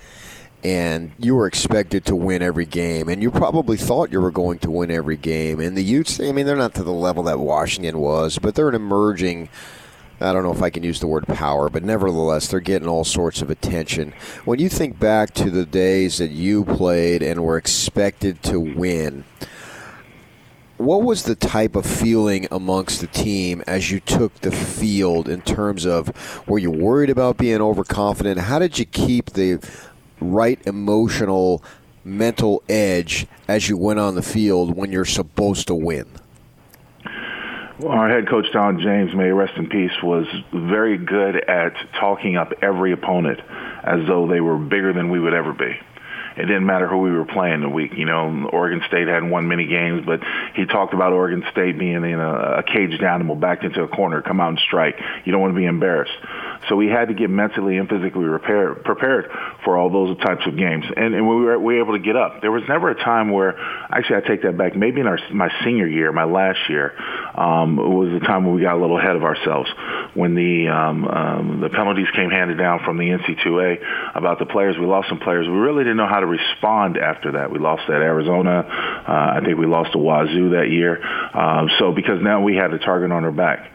[0.62, 4.59] and you were expected to win every game, and you probably thought you were going
[4.61, 5.61] to win every game.
[5.61, 8.68] And the Utes, I mean, they're not to the level that Washington was, but they're
[8.68, 9.49] an emerging.
[10.20, 13.05] I don't know if I can use the word power, but nevertheless, they're getting all
[13.05, 14.12] sorts of attention.
[14.44, 19.25] When you think back to the days that you played and were expected to win,
[20.81, 25.42] what was the type of feeling amongst the team as you took the field in
[25.42, 26.11] terms of
[26.49, 28.40] were you worried about being overconfident?
[28.40, 29.59] How did you keep the
[30.20, 31.62] right emotional,
[32.04, 36.06] mental edge as you went on the field when you're supposed to win?
[37.80, 42.37] Well, our head coach Don James, may rest in peace, was very good at talking
[42.37, 43.40] up every opponent
[43.83, 45.78] as though they were bigger than we would ever be.
[46.37, 47.92] It didn't matter who we were playing the week.
[47.96, 50.20] You know, Oregon State hadn't won many games, but
[50.54, 54.22] he talked about Oregon State being in a, a caged animal backed into a corner,
[54.22, 54.98] come out and strike.
[55.24, 56.12] You don't want to be embarrassed.
[56.68, 59.31] So we had to get mentally and physically prepared, prepared
[59.64, 60.85] for all those types of games.
[60.96, 62.40] And, and we, were, we were able to get up.
[62.40, 63.59] There was never a time where,
[63.90, 64.77] actually, I take that back.
[64.77, 66.94] Maybe in our my senior year, my last year,
[67.35, 69.70] um, was the time when we got a little ahead of ourselves
[70.14, 74.77] when the um, um, the penalties came handed down from the NC2A about the players.
[74.79, 75.46] We lost some players.
[75.46, 77.51] We really didn't know how to respond after that.
[77.51, 78.61] We lost at Arizona.
[78.61, 81.03] Uh, I think we lost to Wazoo that year.
[81.35, 83.70] Um, so because now we had a target on our back.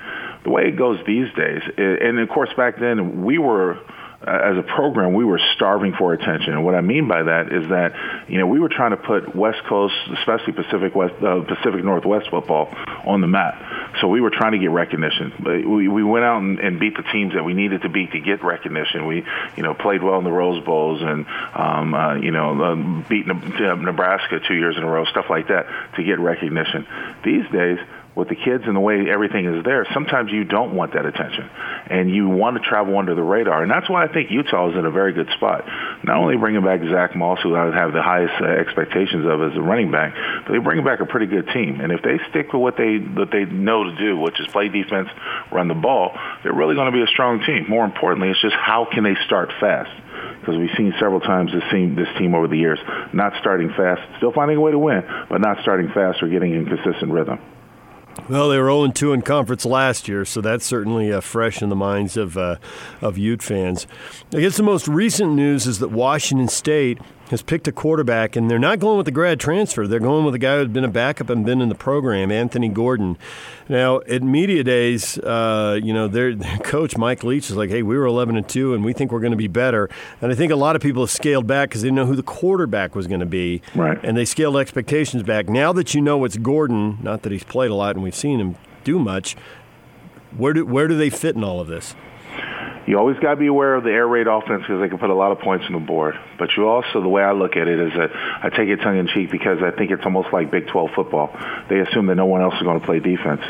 [0.45, 3.79] The way it goes these days, and of course back then we were
[4.25, 6.53] as a program, we were starving for attention.
[6.53, 7.93] And what I mean by that is that,
[8.27, 12.29] you know, we were trying to put West Coast, especially Pacific West, uh, Pacific Northwest
[12.31, 12.73] football
[13.05, 13.61] on the map.
[14.01, 15.31] So we were trying to get recognition.
[15.45, 18.19] We, we went out and, and beat the teams that we needed to beat to
[18.19, 19.05] get recognition.
[19.05, 19.23] We,
[19.55, 23.27] you know, played well in the Rose Bowls and, um, uh, you know, uh, beat
[23.27, 26.87] Nebraska two years in a row, stuff like that to get recognition.
[27.23, 27.77] These days,
[28.15, 31.49] with the kids and the way everything is there, sometimes you don't want that attention,
[31.87, 34.77] and you want to travel under the radar, and that's why I think Utah is
[34.77, 35.65] in a very good spot.
[36.03, 39.57] Not only bringing back Zach Moss, who I have the highest uh, expectations of as
[39.57, 40.13] a running back,
[40.45, 42.97] but they bring back a pretty good team, and if they stick with what they
[42.97, 45.09] what they know to do, which is play defense,
[45.51, 46.11] run the ball,
[46.43, 47.65] they're really going to be a strong team.
[47.67, 49.91] More importantly, it's just how can they start fast
[50.39, 52.79] because we've seen several times this team, this team over the years
[53.13, 56.53] not starting fast, still finding a way to win, but not starting fast or getting
[56.53, 57.39] in consistent rhythm.
[58.29, 61.69] Well, they were 0 2 in conference last year, so that's certainly uh, fresh in
[61.69, 62.57] the minds of uh,
[63.01, 63.85] of Ute fans.
[64.33, 68.49] I guess the most recent news is that Washington State has picked a quarterback, and
[68.49, 69.87] they're not going with the grad transfer.
[69.87, 72.69] They're going with a guy who's been a backup and been in the program, Anthony
[72.69, 73.17] Gordon.
[73.67, 77.81] Now, at media days, uh, you know, their, their coach Mike Leach is like, "Hey,
[77.81, 79.89] we were 11 and two, and we think we're going to be better."
[80.21, 82.15] And I think a lot of people have scaled back because they didn't know who
[82.15, 83.99] the quarterback was going to be, right?
[84.03, 85.49] And they scaled expectations back.
[85.49, 88.39] Now that you know it's Gordon, not that he's played a lot and we've seen
[88.39, 89.35] him do much,
[90.37, 91.95] where do where do they fit in all of this?
[92.87, 95.09] You always got to be aware of the air raid offense because they can put
[95.09, 96.15] a lot of points on the board.
[96.37, 98.97] But you also, the way I look at it is that I take it tongue
[98.97, 101.35] in cheek because I think it's almost like Big 12 football.
[101.69, 103.41] They assume that no one else is going to play defense.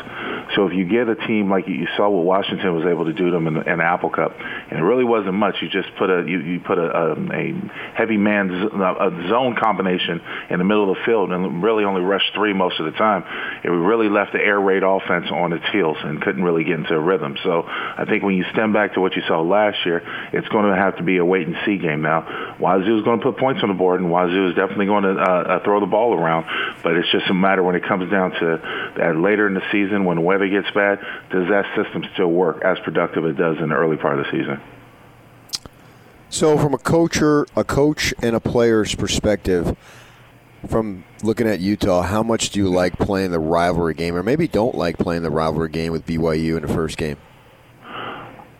[0.54, 3.26] So if you get a team like you saw what Washington was able to do
[3.26, 5.56] to them in in Apple Cup, and it really wasn't much.
[5.60, 7.52] You just put a you, you put a, a, a
[7.94, 10.20] heavy man uh, a zone combination
[10.50, 13.24] in the middle of the field and really only rushed three most of the time.
[13.64, 16.94] It really left the air raid offense on its heels and couldn't really get into
[16.94, 17.36] a rhythm.
[17.42, 20.70] So I think when you stem back to what you saw last year, it's going
[20.70, 22.56] to have to be a wait and see game now.
[22.58, 25.20] Wazoo is going to put points on the board, and Wazoo is definitely going to
[25.20, 26.46] uh, uh, throw the ball around.
[26.82, 30.04] But it's just a matter when it comes down to that later in the season
[30.04, 30.98] when the weather gets bad,
[31.30, 34.26] does that system still work as productive as it does in the early part of
[34.26, 34.60] the season?
[36.28, 39.76] So, from a coacher, a coach, and a player's perspective,
[40.66, 44.48] from looking at Utah, how much do you like playing the rivalry game, or maybe
[44.48, 47.16] don't like playing the rivalry game with BYU in the first game?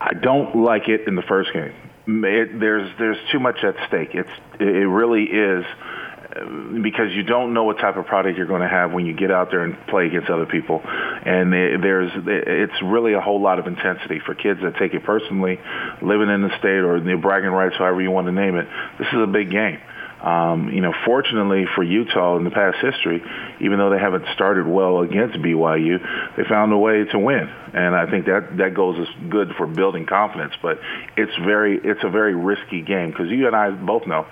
[0.06, 1.74] I don't like it in the first game.
[2.06, 4.10] It, there's there's too much at stake.
[4.14, 8.62] It's it really is uh, because you don't know what type of product you're going
[8.62, 12.80] to have when you get out there and play against other people, and there's it's
[12.82, 15.58] really a whole lot of intensity for kids that take it personally,
[16.00, 18.68] living in the state or the bragging rights, however you want to name it.
[19.00, 19.80] This is a big game.
[20.20, 23.22] Um, you know, fortunately for Utah in the past history,
[23.60, 27.94] even though they haven't started well against BYU, they found a way to win, and
[27.94, 30.54] I think that that goes as good for building confidence.
[30.62, 30.80] But
[31.16, 34.26] it's very it's a very risky game because you and I both know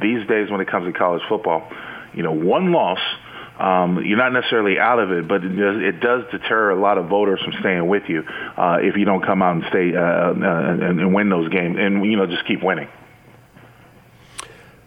[0.00, 1.70] these days when it comes to college football,
[2.12, 3.00] you know, one loss.
[3.58, 6.96] Um, you're not necessarily out of it, but it does, it does deter a lot
[6.96, 8.22] of voters from staying with you
[8.56, 11.76] uh, if you don't come out and stay uh, uh, and, and win those games,
[11.78, 12.88] and you know just keep winning.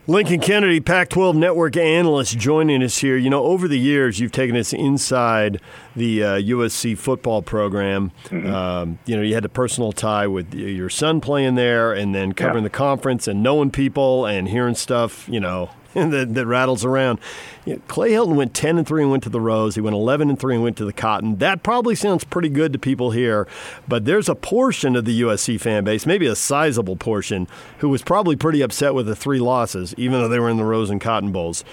[0.06, 3.16] Lincoln Kennedy, Pac 12 network analyst, joining us here.
[3.16, 5.62] You know, over the years, you've taken us inside
[5.96, 8.12] the uh, USC football program.
[8.26, 8.54] Mm-hmm.
[8.54, 12.34] Um, you know, you had a personal tie with your son playing there and then
[12.34, 12.68] covering yeah.
[12.68, 15.70] the conference and knowing people and hearing stuff, you know,
[16.12, 17.19] that, that rattles around.
[17.65, 19.75] You know, Clay Helton went 10 and 3 and went to the Rose.
[19.75, 21.38] He went 11 and 3 and went to the Cotton.
[21.38, 23.47] That probably sounds pretty good to people here,
[23.88, 27.47] but there's a portion of the USC fan base, maybe a sizable portion,
[27.79, 30.65] who was probably pretty upset with the three losses, even though they were in the
[30.65, 31.63] Rose and Cotton Bowls.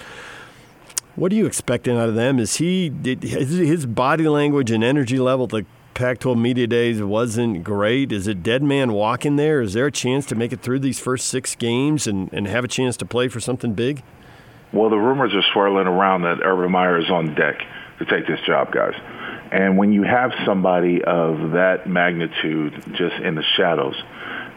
[1.15, 2.39] What are you expecting out of them?
[2.39, 8.11] Is he did his body language and energy level the Pac-12 media days wasn't great.
[8.11, 9.61] Is it dead man walking there?
[9.61, 12.63] Is there a chance to make it through these first six games and, and have
[12.63, 14.03] a chance to play for something big?
[14.73, 17.59] Well, the rumors are swirling around that Urban Meyer is on deck
[17.99, 18.93] to take this job, guys.
[19.51, 23.95] And when you have somebody of that magnitude just in the shadows,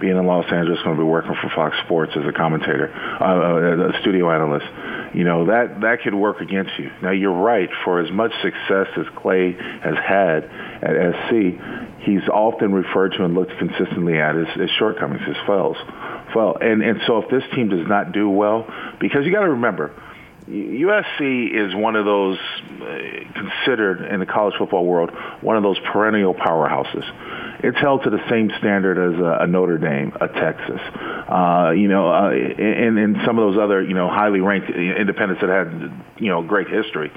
[0.05, 3.97] being in Los Angeles, going to be working for Fox Sports as a commentator, uh,
[3.97, 4.67] a studio analyst,
[5.14, 6.90] you know that that could work against you.
[7.01, 7.71] Now you're right.
[7.85, 10.45] For as much success as Clay has had
[10.85, 11.57] at SC,
[12.05, 15.79] he's often referred to and looked consistently at his, his shortcomings, his fails.
[16.37, 18.67] Well, and and so if this team does not do well,
[19.01, 19.90] because you got to remember
[20.48, 22.98] USC is one of those uh,
[23.35, 27.04] considered in the college football world one of those perennial powerhouses.
[27.64, 31.88] It's held to the same standard as a, a Notre Dame, a Texas, uh, you
[31.88, 35.90] know, uh, and, and some of those other you know highly ranked independents that had
[36.18, 37.11] you know great history.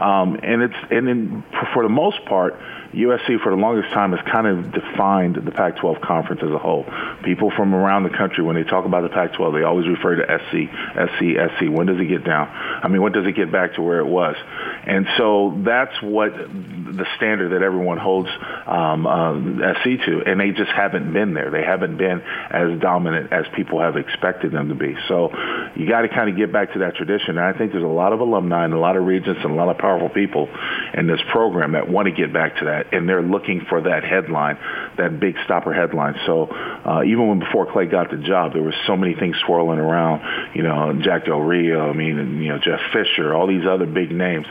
[0.00, 2.54] Um, and it's and then for the most part,
[2.92, 6.84] USC for the longest time has kind of defined the Pac-12 conference as a whole.
[7.22, 10.24] People from around the country, when they talk about the Pac-12, they always refer to
[10.24, 10.68] SC,
[11.16, 11.70] SC, SC.
[11.70, 12.48] When does it get down?
[12.48, 14.36] I mean, when does it get back to where it was?
[14.84, 18.28] And so that's what the standard that everyone holds
[18.66, 21.50] um, uh, SC to, and they just haven't been there.
[21.50, 24.96] They haven't been as dominant as people have expected them to be.
[25.08, 25.30] So
[25.76, 27.38] you got to kind of get back to that tradition.
[27.38, 29.54] And I think there's a lot of alumni and a lot of regents and a
[29.54, 30.48] lot of powerful people
[30.94, 34.04] in this program that want to get back to that and they're looking for that
[34.04, 34.58] headline,
[34.98, 36.14] that big stopper headline.
[36.26, 39.78] So uh, even when before Clay got the job, there were so many things swirling
[39.78, 40.54] around.
[40.54, 44.10] You know, Jack Del Rio, I mean, you know, Jeff Fisher, all these other big
[44.10, 44.46] names.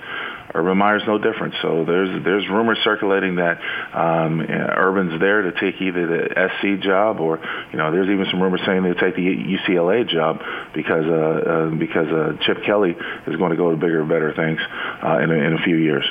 [0.53, 1.55] Urban Meyer's no different.
[1.61, 3.59] So there's there's rumors circulating that
[3.93, 7.39] um, Urban's there to take either the SC job or
[7.71, 10.39] you know there's even some rumors saying they'll take the UCLA job
[10.73, 12.95] because uh, uh, because uh, Chip Kelly
[13.27, 14.59] is going to go to bigger better things
[15.03, 16.05] uh, in a, in a few years.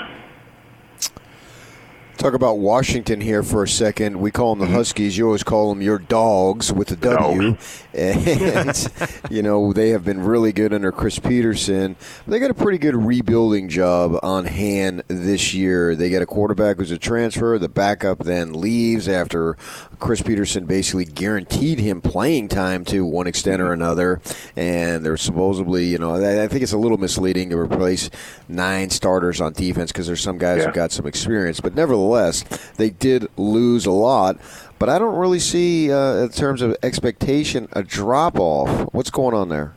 [2.21, 4.21] Talk about Washington here for a second.
[4.21, 4.75] We call them the mm-hmm.
[4.75, 5.17] Huskies.
[5.17, 7.57] You always call them your dogs with the W.
[7.93, 8.89] And,
[9.31, 11.97] you know, they have been really good under Chris Petersen.
[12.29, 15.97] They got a pretty good rebuilding job on hand this year.
[15.97, 17.59] They got a quarterback who's a transfer.
[17.59, 19.57] The backup then leaves after
[20.01, 24.21] Chris Petersen basically guaranteed him playing time to one extent or another.
[24.57, 28.11] And they're supposedly, you know, I think it's a little misleading to replace
[28.49, 30.67] nine starters on defense because there's some guys yeah.
[30.67, 31.61] who got some experience.
[31.61, 32.45] But nevertheless,
[32.77, 34.39] they did lose a lot
[34.81, 38.89] but I don't really see, uh, in terms of expectation, a drop off.
[38.95, 39.75] What's going on there?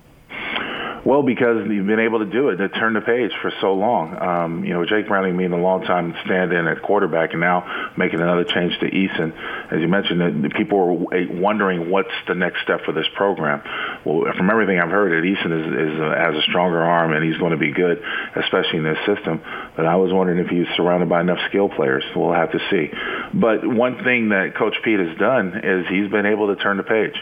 [1.06, 4.16] Well, because you've been able to do it, to turn the page for so long.
[4.16, 8.22] Um, you know, Jake Browning being a long time stand-in at quarterback, and now making
[8.22, 9.36] another change to Eason.
[9.70, 13.62] As you mentioned, that people were wondering what's the next step for this program.
[14.06, 17.24] Well, from everything I've heard, that Eason is, is a, has a stronger arm, and
[17.24, 18.02] he's going to be good,
[18.38, 19.42] especially in this system.
[19.76, 22.06] But I was wondering if he's surrounded by enough skill players.
[22.16, 22.90] We'll have to see.
[23.34, 26.84] But one thing that Coach Pete has done is he's been able to turn the
[26.84, 27.16] page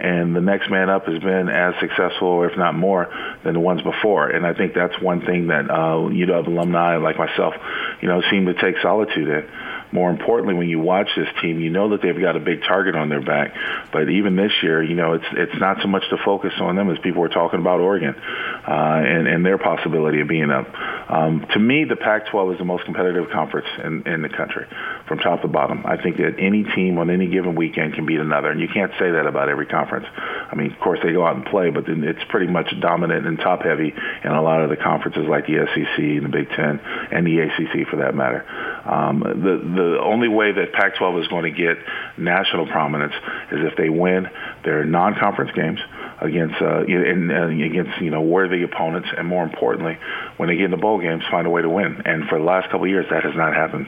[0.00, 3.08] and the next man up has been as successful, if not more,
[3.44, 4.30] than the ones before.
[4.30, 7.54] And I think that's one thing that uh, UW alumni like myself,
[8.00, 9.48] you know, seem to take solitude in.
[9.92, 12.94] More importantly, when you watch this team, you know that they've got a big target
[12.94, 13.54] on their back.
[13.92, 16.90] But even this year, you know, it's it's not so much to focus on them
[16.90, 20.66] as people were talking about Oregon uh, and and their possibility of being up.
[21.10, 24.64] Um, to me, the Pac-12 is the most competitive conference in, in the country,
[25.08, 25.84] from top to bottom.
[25.84, 28.92] I think that any team on any given weekend can beat another, and you can't
[28.98, 30.06] say that about every conference.
[30.14, 33.26] I mean, of course, they go out and play, but then it's pretty much dominant
[33.26, 33.92] and top-heavy
[34.24, 37.40] in a lot of the conferences like the SEC and the Big Ten and the
[37.40, 38.46] ACC, for that matter.
[38.86, 41.78] Um, the the only way that Pac-12 is going to get
[42.16, 43.14] national prominence
[43.52, 44.28] is if they win
[44.64, 45.80] their non-conference games
[46.20, 49.98] against uh, in, uh, against you know worthy opponents, and more importantly,
[50.36, 52.02] when they get in the bowl games, find a way to win.
[52.04, 53.86] And for the last couple of years, that has not happened.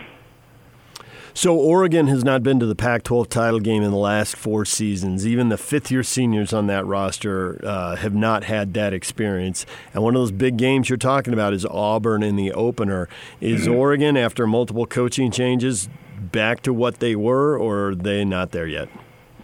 [1.34, 5.26] So Oregon has not been to the Pac-12 title game in the last four seasons.
[5.26, 9.64] Even the fifth-year seniors on that roster uh, have not had that experience.
[9.94, 13.08] And one of those big games you're talking about is Auburn in the opener.
[13.40, 13.74] Is mm-hmm.
[13.74, 15.88] Oregon, after multiple coaching changes,
[16.20, 18.90] back to what they were, or are they not there yet?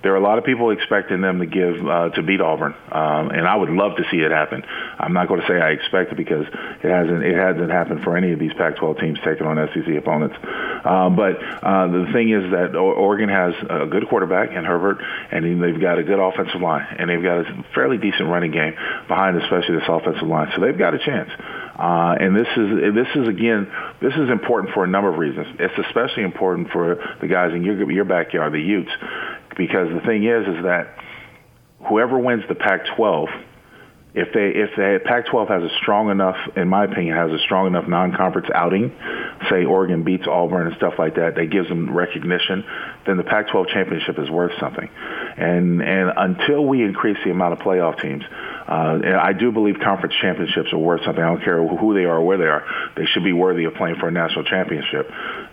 [0.02, 3.30] There are a lot of people expecting them to give uh, to beat Auburn, um,
[3.30, 4.62] and I would love to see it happen.
[4.98, 8.16] I'm not going to say I expect it because it hasn't it hasn't happened for
[8.16, 10.36] any of these Pac-12 teams taking on SEC opponents.
[10.84, 14.98] Um, but uh, the thing is that Oregon has a good quarterback in Herbert,
[15.30, 18.74] and they've got a good offensive line, and they've got a fairly decent running game
[19.08, 20.52] behind, especially this offensive line.
[20.54, 21.30] So they've got a chance.
[21.78, 23.70] Uh, and this is this is again
[24.00, 25.46] this is important for a number of reasons.
[25.60, 28.90] It's especially important for the guys in your your backyard, the Utes,
[29.58, 30.96] because the thing is is that
[31.86, 33.28] whoever wins the Pac-12
[34.14, 37.66] if they if the Pac-12 has a strong enough, in my opinion, has a strong
[37.66, 38.90] enough non-conference outing,
[39.50, 42.64] say Oregon beats Auburn and stuff like that, that gives them recognition,
[43.06, 44.88] then the Pac-12 championship is worth something.
[45.36, 48.24] And and until we increase the amount of playoff teams,
[48.68, 51.22] uh, I do believe conference championships are worth something.
[51.22, 52.64] I don't care who they are or where they are;
[52.96, 55.10] they should be worthy of playing for a national championship.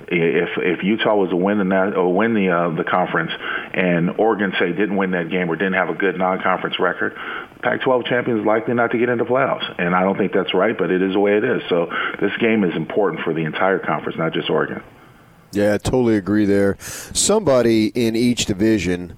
[0.07, 3.31] If if Utah was to win the or win the uh, the conference,
[3.73, 7.15] and Oregon say didn't win that game or didn't have a good non-conference record,
[7.63, 10.77] Pac-12 champion is likely not to get into playoffs, and I don't think that's right,
[10.77, 11.61] but it is the way it is.
[11.69, 11.87] So
[12.19, 14.83] this game is important for the entire conference, not just Oregon.
[15.53, 16.75] Yeah, I totally agree there.
[16.79, 19.15] Somebody in each division,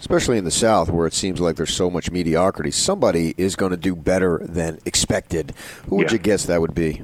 [0.00, 3.70] especially in the South, where it seems like there's so much mediocrity, somebody is going
[3.70, 5.52] to do better than expected.
[5.88, 6.14] Who would yeah.
[6.14, 7.02] you guess that would be?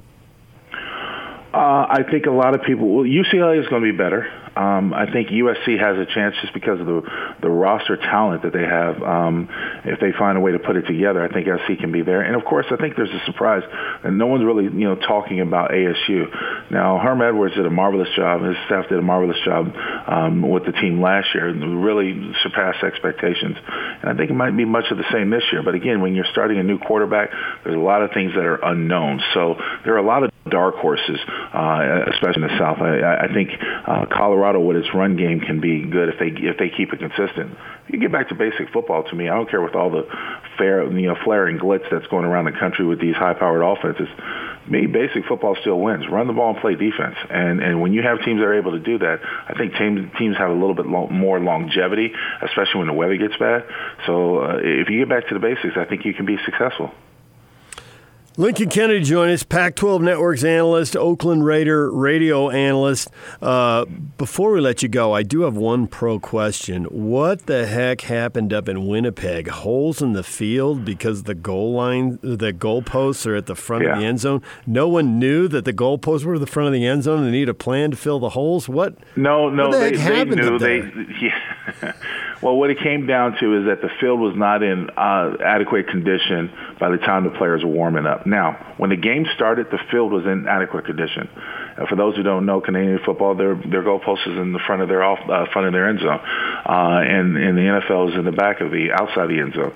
[1.53, 2.97] Uh, I think a lot of people.
[2.97, 4.26] Well, UCLA is going to be better.
[4.57, 7.02] Um, I think USC has a chance just because of the
[7.42, 9.02] the roster talent that they have.
[9.02, 9.48] Um,
[9.84, 12.22] if they find a way to put it together, I think SC can be there.
[12.22, 13.62] And of course, I think there's a surprise,
[14.05, 16.70] and no one's really you know talking about ASU.
[16.70, 18.42] Now, Herm Edwards did a marvelous job.
[18.42, 19.72] His staff did a marvelous job
[20.07, 23.57] um, with the team last year, and really surpassed expectations.
[24.02, 25.62] And I think it might be much of the same this year.
[25.62, 27.30] But again, when you're starting a new quarterback,
[27.64, 29.20] there's a lot of things that are unknown.
[29.34, 31.18] So there are a lot of dark horses,
[31.55, 32.78] uh, especially in the South.
[32.80, 33.51] I, I think
[33.86, 36.99] uh, Colorado with its run game can be good if they if they keep it
[36.99, 37.57] consistent.
[37.86, 40.07] If you get back to basic football, to me, I don't care with all the
[40.57, 44.09] fair, you know, flair and glitz that's going around the country with these high-powered offenses.
[44.68, 46.09] Me, basic football still wins.
[46.11, 47.16] Run the ball and play defense.
[47.30, 50.11] And and when you have teams that are able to do that, I think teams
[50.18, 53.64] teams have a little bit lo- more longevity, especially when the weather gets bad.
[54.07, 56.92] So uh, if you get back to the basics, I think you can be successful.
[58.37, 63.09] Lincoln Kennedy join us, Pac 12 Networks analyst, Oakland Raider radio analyst.
[63.41, 63.85] Uh,
[64.18, 66.87] before we let you go, I do have one pro question.
[66.87, 69.47] What the heck happened up in Winnipeg?
[69.47, 73.93] Holes in the field because the goal line, the goalposts are at the front yeah.
[73.93, 74.43] of the end zone?
[74.66, 77.28] No one knew that the goalposts were at the front of the end zone and
[77.28, 78.68] they need a plan to fill the holes?
[78.68, 78.97] What?
[79.14, 80.59] No, no, what the they, heck they knew.
[80.59, 80.78] They,
[81.22, 81.93] yeah.
[82.45, 85.88] Well, what it came down to is that the field was not in uh, adequate
[85.88, 88.26] condition by the time the players were warming up.
[88.26, 91.30] Now, when the game started, the field was in adequate condition.
[91.32, 94.82] Uh, for those who don't know Canadian football, their their goalpost is in the front
[94.82, 98.14] of their off uh, front of their end zone, uh, and and the NFL is
[98.14, 99.72] in the back of the outside the end zone.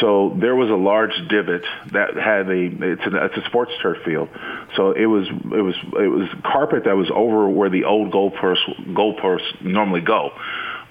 [0.00, 3.98] So there was a large divot that had a it's a, it's a sports turf
[4.06, 4.30] field.
[4.74, 8.64] So it was it was it was carpet that was over where the old goalposts
[8.94, 10.30] goalposts normally go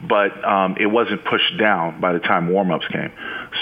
[0.01, 3.11] but um, it wasn't pushed down by the time warm-ups came.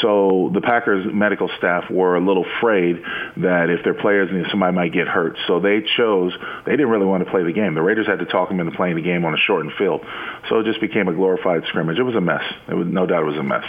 [0.02, 3.02] So the Packers medical staff were a little afraid
[3.38, 6.34] that if their players and somebody might get hurt, so they chose
[6.66, 7.76] they didn't really want to play the game.
[7.76, 10.02] The Raiders had to talk them into playing the game on a shortened field,
[10.50, 12.00] so it just became a glorified scrimmage.
[12.00, 12.44] It was a mess.
[12.68, 13.66] It was no doubt it was a mess.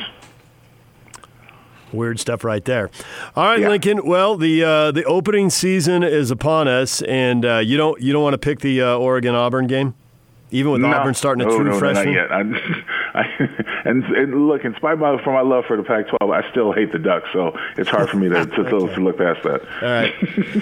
[1.92, 2.90] Weird stuff right there.
[3.36, 3.68] All right, yeah.
[3.68, 4.04] Lincoln.
[4.04, 8.22] Well, the uh, the opening season is upon us, and uh, you don't you don't
[8.22, 9.94] want to pick the uh, Oregon Auburn game.
[10.55, 12.14] Even with no, Auburn starting a no, true no, freshman?
[12.14, 12.30] not yet.
[12.30, 12.40] I,
[13.14, 13.24] I,
[13.84, 16.72] and, and look, in spite of my, for my love for the Pac-12, I still
[16.72, 17.28] hate the Ducks.
[17.32, 18.94] So it's hard for me to to, okay.
[18.94, 19.62] to look past that.
[19.82, 20.14] All right,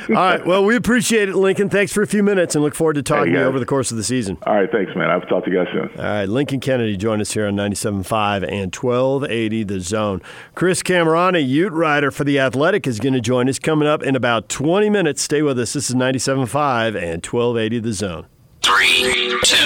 [0.09, 0.47] all right.
[0.47, 1.69] Well, we appreciate it, Lincoln.
[1.69, 3.67] Thanks for a few minutes, and look forward to talking hey, to you over the
[3.67, 4.39] course of the season.
[4.47, 5.11] All right, thanks, man.
[5.11, 5.91] I'll talk to you guys soon.
[5.99, 10.23] All right, Lincoln Kennedy joined us here on 97.5 and 1280 The Zone.
[10.55, 14.17] Chris Kamrani, Ute Rider for the Athletic, is going to join us coming up in
[14.17, 15.21] about 20 minutes.
[15.23, 15.75] Stay with us.
[15.75, 18.27] This is 97.5 and 1280 The Zone.
[18.63, 19.57] Three, two,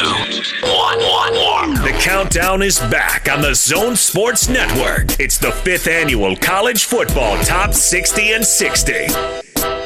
[0.62, 1.74] one, one, one.
[1.74, 5.20] The countdown is back on the Zone Sports Network.
[5.20, 9.45] It's the fifth annual College Football Top 60 and 60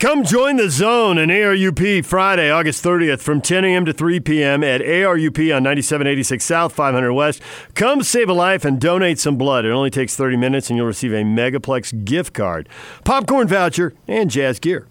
[0.00, 3.84] Come join the zone in ARUP Friday, August 30th from 10 a.m.
[3.84, 4.64] to 3 p.m.
[4.64, 7.42] at ARUP on 9786 South, 500 West.
[7.74, 9.66] Come save a life and donate some blood.
[9.66, 12.66] It only takes 30 minutes and you'll receive a Megaplex gift card,
[13.04, 14.86] popcorn voucher, and jazz gear.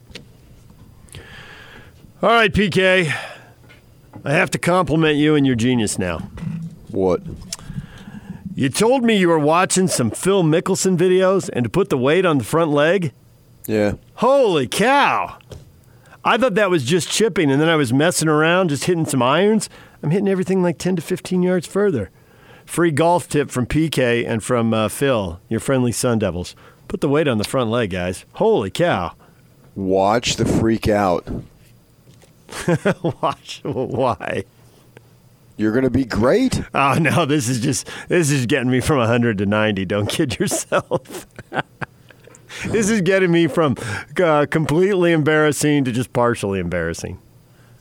[2.22, 3.12] All right, PK.
[4.24, 6.20] I have to compliment you and your genius now.
[6.92, 7.24] What?
[8.54, 12.28] You told me you were watching some Phil Mickelson videos and to put the weight
[12.28, 13.12] on the front leg.
[13.70, 13.94] Yeah.
[14.16, 15.38] Holy cow.
[16.26, 19.22] I thought that was just chipping, and then I was messing around, just hitting some
[19.22, 19.70] irons.
[20.02, 22.10] I'm hitting everything like 10 to 15 yards further.
[22.66, 26.56] Free golf tip from PK and from uh, Phil, your friendly Sun Devils.
[26.88, 28.26] Put the weight on the front leg, guys.
[28.34, 29.14] Holy cow.
[29.76, 31.28] Watch the freak out.
[33.22, 33.62] Watch.
[33.64, 34.46] Why?
[35.58, 36.64] You're going to be great.
[36.74, 37.28] Oh, no.
[37.28, 39.86] This is just, this is getting me from 100 to 90.
[39.86, 41.28] Don't kid yourself.
[42.68, 43.76] this is getting me from
[44.22, 47.20] uh, completely embarrassing to just partially embarrassing.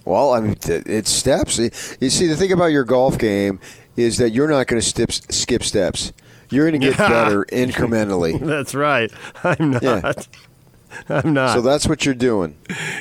[0.05, 1.59] Well, I mean, it's steps.
[1.59, 3.61] You see, the thing about your golf game
[3.97, 6.13] is that you're not going to skip, steps.
[6.51, 8.41] You're going to get better incrementally.
[8.41, 9.13] That's right.
[9.45, 9.83] I'm not.
[9.83, 10.13] Yeah.
[11.11, 11.55] I'm not.
[11.55, 12.57] So that's what you're doing.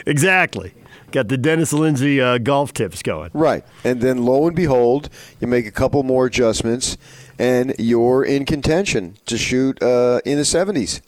[0.06, 0.74] Exactly.
[1.12, 3.32] Got the Dennis Lindsay uh, golf tips going.
[3.34, 3.64] Right.
[3.86, 5.10] And then lo and behold,
[5.40, 6.98] you make a couple more adjustments
[7.40, 11.02] and you're in contention to shoot uh, in the 70s.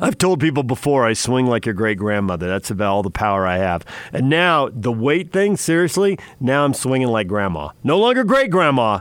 [0.00, 2.48] I've told people before I swing like your great grandmother.
[2.48, 3.84] That's about all the power I have.
[4.12, 7.70] And now the weight thing, seriously, now I'm swinging like grandma.
[7.82, 9.00] No longer great grandma,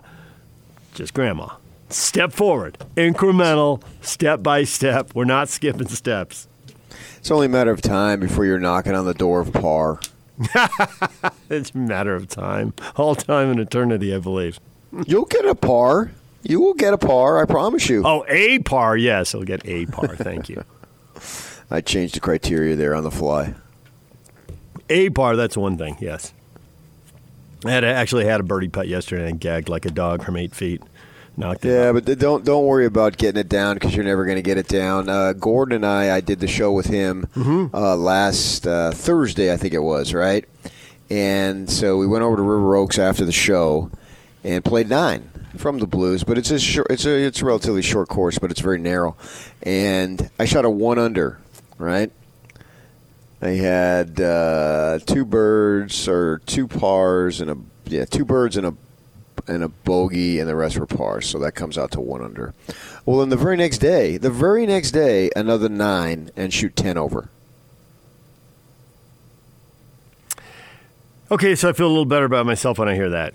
[0.93, 1.55] just grandma.
[1.89, 5.11] Step forward, incremental, step by step.
[5.13, 6.47] We're not skipping steps.
[7.17, 9.99] It's only a matter of time before you're knocking on the door of par.
[11.49, 12.73] it's a matter of time.
[12.95, 14.59] All time and eternity, I believe.
[15.05, 16.11] You'll get a par.
[16.43, 18.03] You will get a par, I promise you.
[18.05, 19.33] Oh, a par, yes.
[19.33, 20.15] I'll get a par.
[20.15, 20.63] Thank you.
[21.70, 23.55] I changed the criteria there on the fly.
[24.89, 25.97] A par, that's one thing.
[25.99, 26.34] Yes.
[27.65, 30.55] I had actually had a birdie putt yesterday and gagged like a dog from eight
[30.55, 30.82] feet.
[31.36, 32.05] Knocked it yeah, out.
[32.05, 34.68] but don't don't worry about getting it down because you're never going to get it
[34.68, 35.07] down.
[35.07, 37.76] Uh, Gordon and I, I did the show with him mm-hmm.
[37.76, 40.45] uh, last uh, Thursday, I think it was, right?
[41.11, 43.91] And so we went over to River Oaks after the show
[44.43, 47.84] and played nine from the Blues, but it's a short, it's a it's a relatively
[47.84, 49.15] short course, but it's very narrow.
[49.61, 51.39] And I shot a one under
[51.78, 52.11] right?
[53.41, 58.73] I had uh, two birds or two pars and a yeah two birds and a
[59.47, 61.30] and a bogey, and the rest were pars.
[61.30, 62.53] So that comes out to one under.
[63.05, 66.97] Well, then the very next day, the very next day, another nine and shoot ten
[66.97, 67.30] over.
[71.30, 73.34] Okay, so I feel a little better about myself when I hear that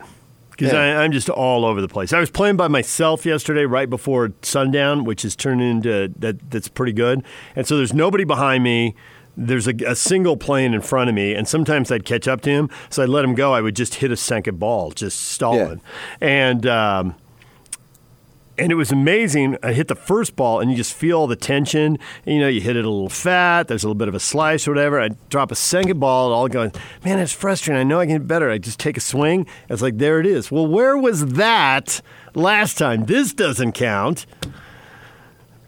[0.52, 1.00] because yeah.
[1.00, 2.12] I'm just all over the place.
[2.12, 6.50] I was playing by myself yesterday, right before sundown, which is turning into that.
[6.50, 7.24] That's pretty good.
[7.56, 8.94] And so there's nobody behind me.
[9.34, 12.50] There's a, a, single plane in front of me, and sometimes I'd catch up to
[12.50, 13.54] him, so I'd let him go.
[13.54, 15.80] I would just hit a second ball, just stalling,
[16.20, 16.28] yeah.
[16.28, 17.14] and um,
[18.62, 19.58] and it was amazing.
[19.60, 21.98] I hit the first ball, and you just feel all the tension.
[22.24, 23.66] You know, you hit it a little fat.
[23.66, 25.00] There's a little bit of a slice or whatever.
[25.00, 26.70] I drop a second ball, and all going,
[27.04, 27.80] man, it's frustrating.
[27.80, 28.50] I know I can get better.
[28.50, 29.48] I just take a swing.
[29.68, 30.52] It's like there it is.
[30.52, 32.00] Well, where was that
[32.36, 33.06] last time?
[33.06, 34.26] This doesn't count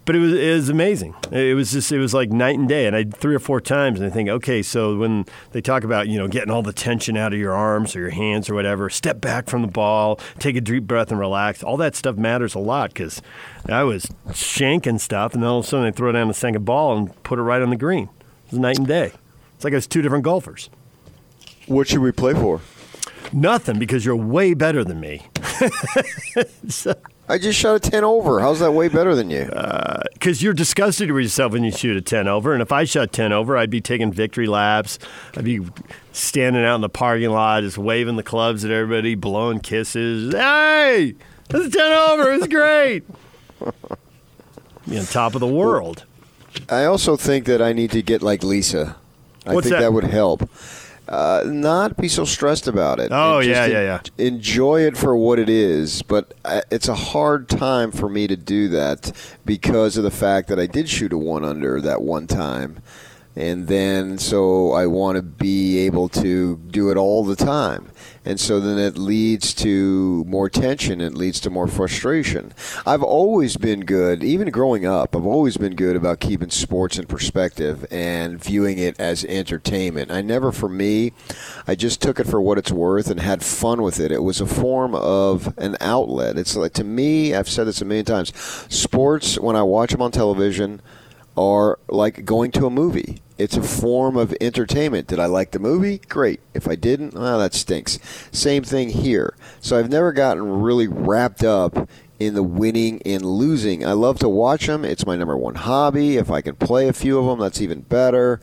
[0.05, 1.15] but it was it was amazing.
[1.31, 2.87] It was just it was like night and day.
[2.87, 6.09] And I three or four times, and I think, okay, so when they talk about
[6.09, 8.91] you know getting all the tension out of your arms or your hands or whatever,
[8.91, 11.63] step back from the ball, take a deep breath, and relax.
[11.63, 13.23] All that stuff matters a lot because
[13.69, 16.65] I was shanking stuff, and then all of a sudden I throw down the second
[16.65, 18.09] ball and put it right on the green.
[18.47, 19.13] It was night and day.
[19.55, 20.69] It's like I was two different golfers.
[21.67, 22.61] What should we play for?
[23.33, 25.27] Nothing because you're way better than me.
[26.69, 26.95] so,
[27.29, 28.41] I just shot a 10 over.
[28.41, 29.43] How's that way better than you?
[29.43, 32.53] Uh, because you're disgusted with yourself when you shoot a 10 over.
[32.53, 34.99] And if I shot 10 over, I'd be taking victory laps.
[35.37, 35.61] I'd be
[36.13, 40.35] standing out in the parking lot, just waving the clubs at everybody, blowing kisses.
[40.35, 41.15] Hey,
[41.49, 42.33] that's a 10 over.
[42.35, 43.05] It's great.
[44.89, 46.05] Be on top of the world.
[46.69, 48.97] I also think that I need to get like Lisa.
[49.47, 49.81] I What's think that?
[49.81, 49.93] that?
[49.95, 50.49] would help.
[51.09, 53.09] Uh, not be so stressed about it.
[53.13, 54.01] Oh, yeah, en- yeah, yeah.
[54.17, 58.37] Enjoy it for what it is, but I, it's a hard time for me to
[58.37, 59.13] do that
[59.45, 62.79] because of the fact that I did shoot a one under that one time,
[63.37, 67.91] and then so I want to be able to do it all the time,
[68.25, 71.01] and so then it leads to more tension.
[71.01, 72.53] It leads to more frustration.
[72.87, 75.15] I've always been good, even growing up.
[75.15, 80.11] I've always been good about keeping sports in perspective and viewing it as entertainment.
[80.11, 81.13] I never, for me,
[81.67, 84.13] I just took it for what it's worth and had fun with it.
[84.13, 86.39] It was a form of an outlet.
[86.39, 88.33] It's like to me, I've said this a million times.
[88.75, 90.81] Sports, when I watch them on television,
[91.37, 93.21] are like going to a movie.
[93.37, 95.09] It's a form of entertainment.
[95.09, 95.99] Did I like the movie?
[96.09, 96.41] Great.
[96.55, 97.99] If I didn't, well, that stinks.
[98.31, 99.35] Same thing here.
[99.61, 101.89] So I've never gotten really wrapped up
[102.21, 103.85] in the winning and losing.
[103.85, 104.85] I love to watch them.
[104.85, 106.17] It's my number one hobby.
[106.17, 108.41] If I can play a few of them, that's even better.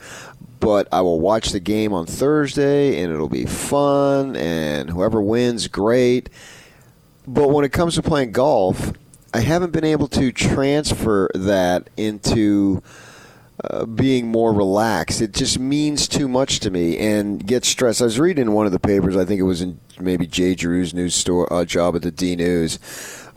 [0.59, 5.67] But I will watch the game on Thursday and it'll be fun, and whoever wins,
[5.67, 6.29] great.
[7.25, 8.91] But when it comes to playing golf,
[9.33, 12.83] I haven't been able to transfer that into
[13.63, 15.21] uh, being more relaxed.
[15.21, 18.01] It just means too much to me and get stressed.
[18.01, 20.55] I was reading in one of the papers, I think it was in maybe Jay
[20.55, 22.79] Drew's news store uh, job at the D News,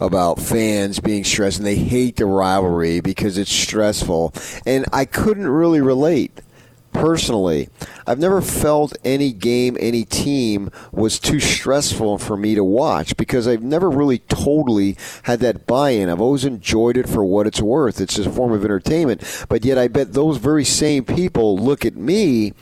[0.01, 4.33] about fans being stressed and they hate the rivalry because it's stressful.
[4.67, 6.41] And I couldn't really relate
[6.93, 7.69] personally,
[8.07, 13.49] I've never felt any game, any team was too stressful for me to watch because
[13.49, 16.09] I've never really totally had that buy in.
[16.09, 18.01] I've always enjoyed it for what it's worth.
[18.01, 19.47] It's just a form of entertainment.
[19.49, 22.53] But yet, I bet those very same people look at me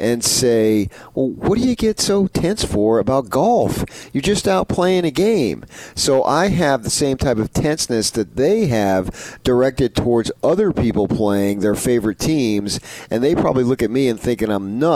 [0.00, 3.84] and say, Well, what do you get so tense for about golf?
[4.12, 5.64] You're just out playing a game.
[5.94, 11.08] So I have the same type of tenseness that they have directed towards other people
[11.08, 12.80] playing their favorite teams,
[13.10, 14.87] and they probably look at me and thinking I'm nuts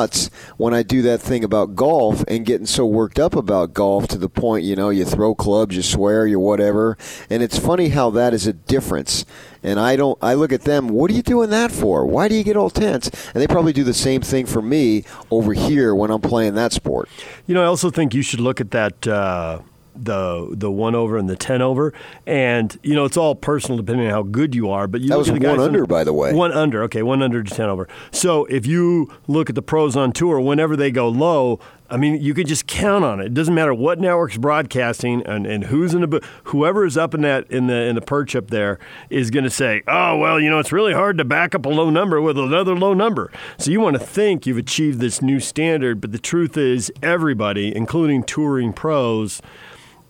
[0.56, 4.18] when I do that thing about golf and getting so worked up about golf to
[4.18, 6.96] the point, you know, you throw clubs, you swear, you whatever.
[7.30, 9.24] And it's funny how that is a difference.
[9.62, 10.18] And I don't.
[10.20, 10.88] I look at them.
[10.88, 12.04] What are you doing that for?
[12.04, 13.08] Why do you get all tense?
[13.32, 16.72] And they probably do the same thing for me over here when I'm playing that
[16.72, 17.08] sport.
[17.46, 19.60] You know, I also think you should look at that uh,
[19.94, 21.92] the the one over and the ten over,
[22.26, 24.86] and you know it's all personal depending on how good you are.
[24.86, 26.32] But you That look was at the guys one in- under, by the way.
[26.32, 27.88] One under, okay, one under to ten over.
[28.10, 31.60] So if you look at the pros on tour, whenever they go low.
[31.90, 33.26] I mean, you can just count on it.
[33.26, 37.12] It doesn't matter what network's broadcasting and, and who's in the bo- whoever is up
[37.12, 38.78] in that in the in the perch up there
[39.10, 41.68] is going to say, "Oh, well, you know, it's really hard to back up a
[41.68, 45.38] low number with another low number." So you want to think you've achieved this new
[45.38, 49.42] standard, but the truth is, everybody, including touring pros,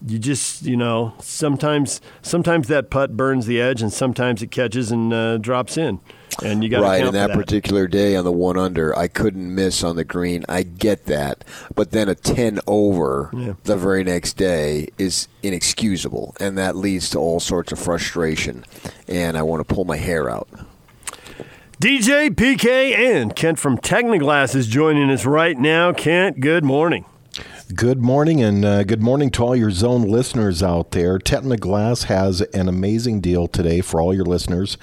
[0.06, 4.90] you just you know sometimes sometimes that putt burns the edge and sometimes it catches
[4.90, 6.00] and uh, drops in
[6.42, 9.54] and you got right, to and that, particular day on the one under, I couldn't
[9.54, 10.44] miss on the green.
[10.48, 11.44] I get that,
[11.74, 13.52] but then a ten over Yeah.
[13.64, 18.64] the very next day is inexcusable, and that leads to all sorts of frustration.
[19.06, 20.48] And I want to pull my hair out.
[21.80, 27.04] DJ PK and Kent from Technoglass is joining us right now Kent good morning
[27.76, 31.20] Good morning, and uh, good morning to all your zone listeners out there.
[31.20, 34.76] Technoglass has an amazing deal today for all your listeners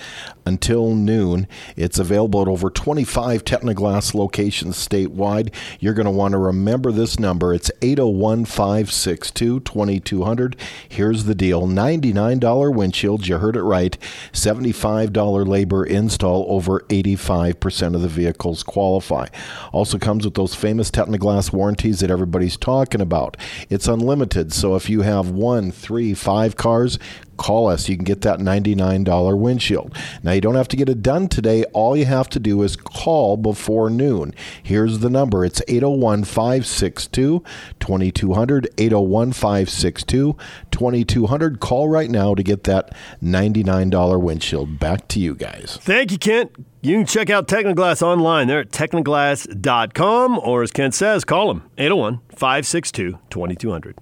[0.45, 1.45] until noon.
[1.75, 5.53] It's available at over 25 Technoglass locations statewide.
[5.79, 7.53] You're going to want to remember this number.
[7.53, 10.55] It's 801 562 2200.
[10.87, 13.27] Here's the deal $99 windshields.
[13.27, 13.97] You heard it right.
[14.31, 16.45] $75 labor install.
[16.49, 19.27] Over 85% of the vehicles qualify.
[19.71, 23.35] Also comes with those famous Technoglass warranties that everybody's talking about.
[23.69, 24.53] It's unlimited.
[24.53, 26.97] So if you have one, three, five cars,
[27.39, 27.89] call us.
[27.89, 29.95] You can get that $99 windshield.
[30.21, 31.63] Now, you don't have to get it done today.
[31.73, 34.35] All you have to do is call before noon.
[34.61, 37.43] Here's the number it's 801 562
[37.79, 38.69] 2200.
[38.77, 40.37] 801 562
[40.69, 41.59] 2200.
[41.59, 44.77] Call right now to get that $99 windshield.
[44.77, 45.79] Back to you guys.
[45.81, 46.51] Thank you, Kent.
[46.81, 48.47] You can check out Technoglass online.
[48.47, 53.99] They're at technoglass.com, or as Kent says, call them 801 562 2200.